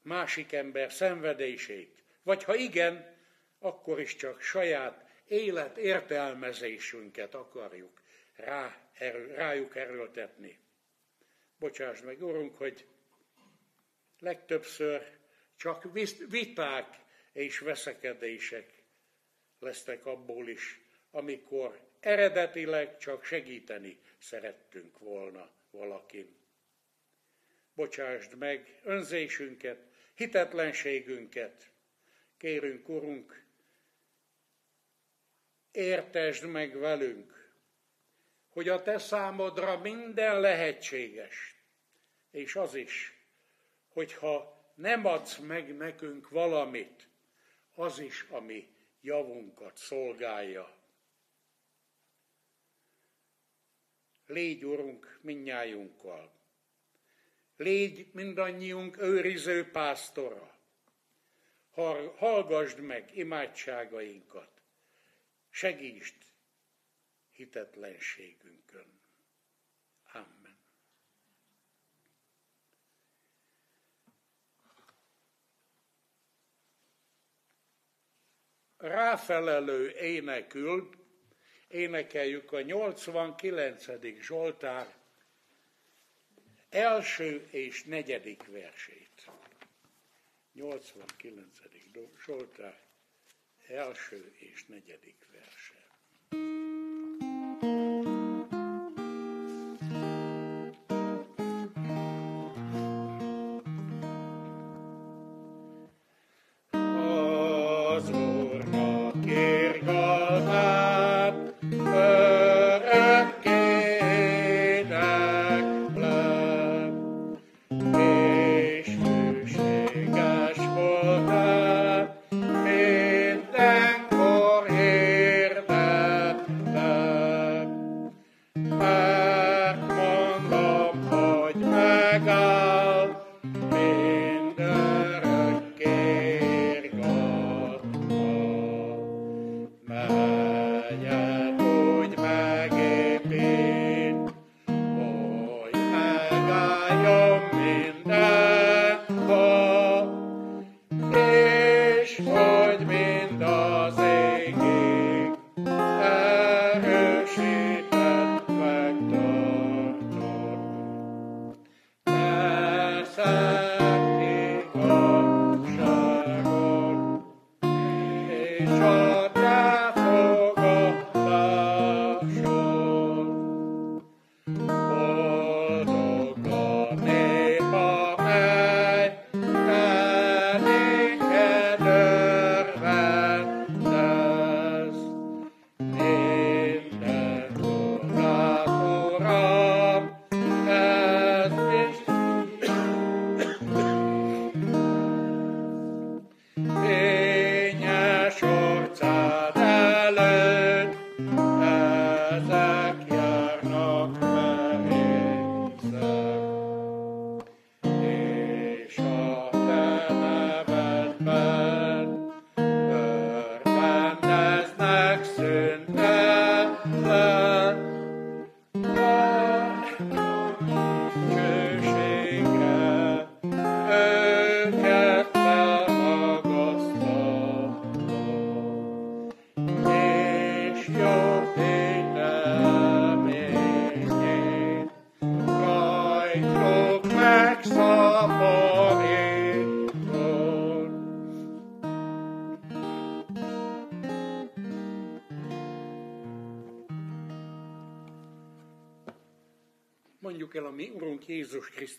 másik 0.02 0.52
ember 0.52 0.92
szenvedését, 0.92 2.04
vagy 2.22 2.44
ha 2.44 2.54
igen, 2.54 3.16
akkor 3.58 4.00
is 4.00 4.16
csak 4.16 4.40
saját 4.40 5.07
élet 5.28 5.76
értelmezésünket 5.76 7.34
akarjuk 7.34 8.02
rá 8.36 8.90
erő, 8.92 9.34
rájuk 9.34 9.76
erőltetni. 9.76 10.58
Bocsáss 11.58 12.00
meg, 12.00 12.22
Urunk, 12.22 12.56
hogy 12.56 12.86
legtöbbször 14.18 15.18
csak 15.56 15.86
viták 16.28 16.96
és 17.32 17.58
veszekedések 17.58 18.82
lesznek 19.58 20.06
abból 20.06 20.48
is, 20.48 20.80
amikor 21.10 21.80
eredetileg 22.00 22.98
csak 22.98 23.24
segíteni 23.24 23.98
szerettünk 24.18 24.98
volna 24.98 25.50
valakin. 25.70 26.36
Bocsásd 27.74 28.36
meg 28.38 28.80
önzésünket, 28.82 29.78
hitetlenségünket. 30.14 31.70
Kérünk, 32.36 32.88
Urunk, 32.88 33.46
értesd 35.78 36.44
meg 36.44 36.78
velünk, 36.78 37.52
hogy 38.48 38.68
a 38.68 38.82
Te 38.82 38.98
számodra 38.98 39.78
minden 39.78 40.40
lehetséges, 40.40 41.54
és 42.30 42.56
az 42.56 42.74
is, 42.74 43.12
hogyha 43.88 44.62
nem 44.74 45.06
adsz 45.06 45.36
meg 45.36 45.76
nekünk 45.76 46.28
valamit, 46.28 47.08
az 47.74 47.98
is, 47.98 48.26
ami 48.30 48.68
javunkat 49.00 49.76
szolgálja. 49.76 50.76
Légy, 54.26 54.64
Urunk, 54.64 55.18
minnyájunkkal. 55.22 56.32
Légy 57.56 58.10
mindannyiunk 58.12 58.98
őriző 58.98 59.70
pásztora. 59.70 60.56
Hallgasd 62.16 62.78
meg 62.78 63.16
imádságainkat. 63.16 64.57
Segítsd 65.50 66.16
hitetlenségünkön. 67.30 69.00
Amen. 70.12 70.58
Ráfelelő 78.76 79.90
énekül 79.90 80.90
énekeljük 81.68 82.52
a 82.52 82.60
89. 82.60 83.86
Zsoltár 84.20 84.96
első 86.68 87.48
és 87.50 87.84
negyedik 87.84 88.46
versét. 88.46 89.30
89. 90.52 91.58
Zsoltár 92.24 92.87
első 93.68 94.32
és 94.38 94.66
negyedik 94.66 95.26
verse. 95.32 96.67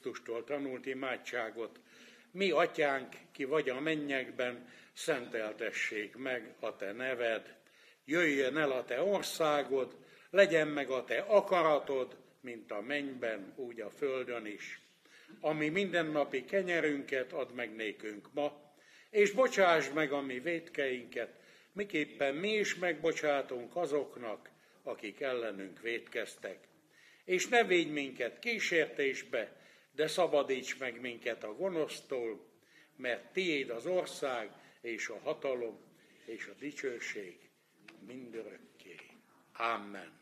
Krisztustól 0.09 0.43
tanult 0.43 0.85
imádságot. 0.85 1.79
Mi, 2.31 2.51
atyánk, 2.51 3.15
ki 3.31 3.43
vagy 3.43 3.69
a 3.69 3.79
mennyekben, 3.79 4.69
szenteltessék 4.93 6.15
meg 6.15 6.53
a 6.59 6.75
te 6.75 6.91
neved. 6.91 7.55
Jöjjön 8.05 8.57
el 8.57 8.71
a 8.71 8.85
te 8.85 9.01
országod, 9.01 9.97
legyen 10.29 10.67
meg 10.67 10.89
a 10.89 11.03
te 11.03 11.17
akaratod, 11.17 12.17
mint 12.41 12.71
a 12.71 12.81
mennyben, 12.81 13.53
úgy 13.55 13.81
a 13.81 13.89
földön 13.89 14.45
is. 14.45 14.79
Ami 15.39 15.69
mindennapi 15.69 16.45
kenyerünket 16.45 17.33
ad 17.33 17.53
meg 17.53 17.75
nékünk 17.75 18.33
ma, 18.33 18.73
és 19.09 19.31
bocsáss 19.31 19.89
meg 19.93 20.11
a 20.11 20.21
mi 20.21 20.39
védkeinket, 20.39 21.33
miképpen 21.73 22.35
mi 22.35 22.53
is 22.53 22.75
megbocsátunk 22.75 23.75
azoknak, 23.75 24.49
akik 24.83 25.21
ellenünk 25.21 25.81
védkeztek 25.81 26.69
és 27.29 27.47
ne 27.47 27.63
védj 27.63 27.89
minket 27.89 28.39
kísértésbe, 28.39 29.51
de 29.99 30.07
szabadíts 30.07 30.77
meg 30.77 30.99
minket 30.99 31.43
a 31.43 31.53
gonosztól, 31.53 32.45
mert 32.95 33.31
tiéd 33.31 33.69
az 33.69 33.85
ország, 33.85 34.51
és 34.81 35.07
a 35.07 35.19
hatalom, 35.23 35.79
és 36.25 36.45
a 36.45 36.53
dicsőség 36.59 37.49
mindörökké. 38.05 38.95
Amen. 39.53 40.19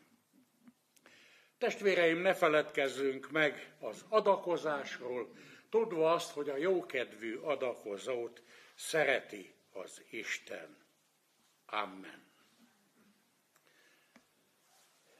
Testvéreim, 1.58 2.18
ne 2.18 2.34
feledkezzünk 2.34 3.30
meg 3.30 3.74
az 3.80 4.04
adakozásról, 4.08 5.36
tudva 5.70 6.12
azt, 6.12 6.30
hogy 6.30 6.48
a 6.48 6.56
jókedvű 6.56 7.36
adakozót 7.36 8.42
szereti 8.74 9.54
az 9.72 10.02
Isten. 10.10 10.76
Amen. 11.66 12.26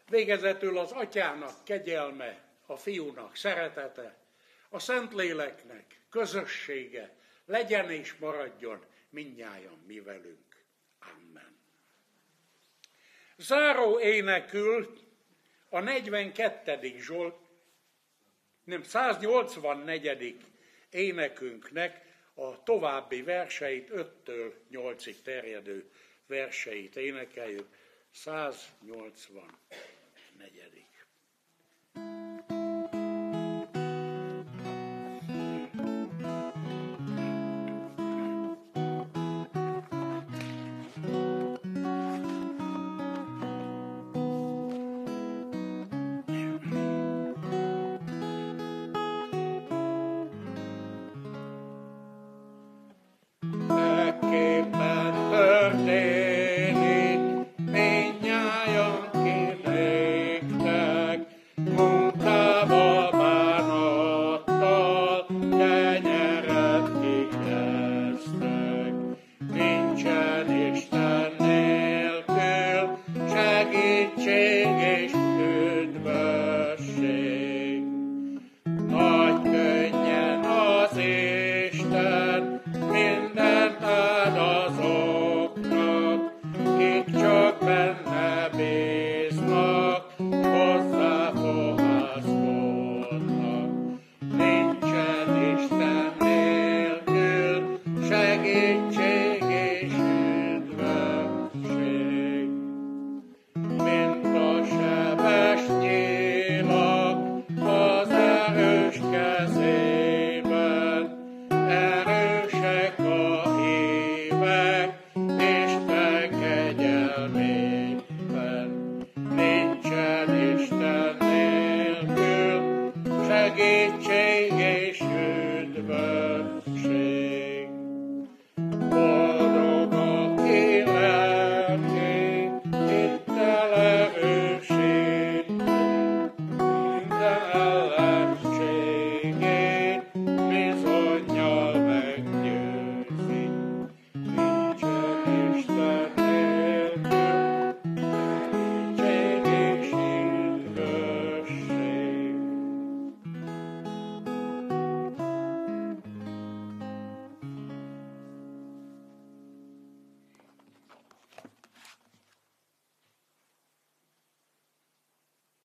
Végezetül 0.08 0.78
az 0.78 0.92
atyának 0.92 1.64
kegyelme, 1.64 2.56
a 2.66 2.76
fiúnak 2.76 3.36
szeretete, 3.36 4.26
a 4.68 4.78
Szentléleknek 4.78 6.00
közössége 6.10 7.16
legyen 7.44 7.90
és 7.90 8.14
maradjon 8.14 8.84
mindnyájan 9.10 9.84
mi 9.86 10.00
velünk. 10.00 10.64
Amen. 10.98 11.56
Záró 13.36 14.00
énekül 14.00 14.98
a 15.68 15.80
42. 15.80 16.98
Zsolt, 16.98 17.36
nem 18.64 18.82
184. 18.82 20.36
énekünknek 20.90 22.06
a 22.34 22.62
további 22.62 23.22
verseit, 23.22 23.90
5-től 23.92 24.52
8-ig 24.70 25.22
terjedő 25.22 25.90
verseit 26.26 26.96
énekeljük. 26.96 27.66
184. 28.10 30.87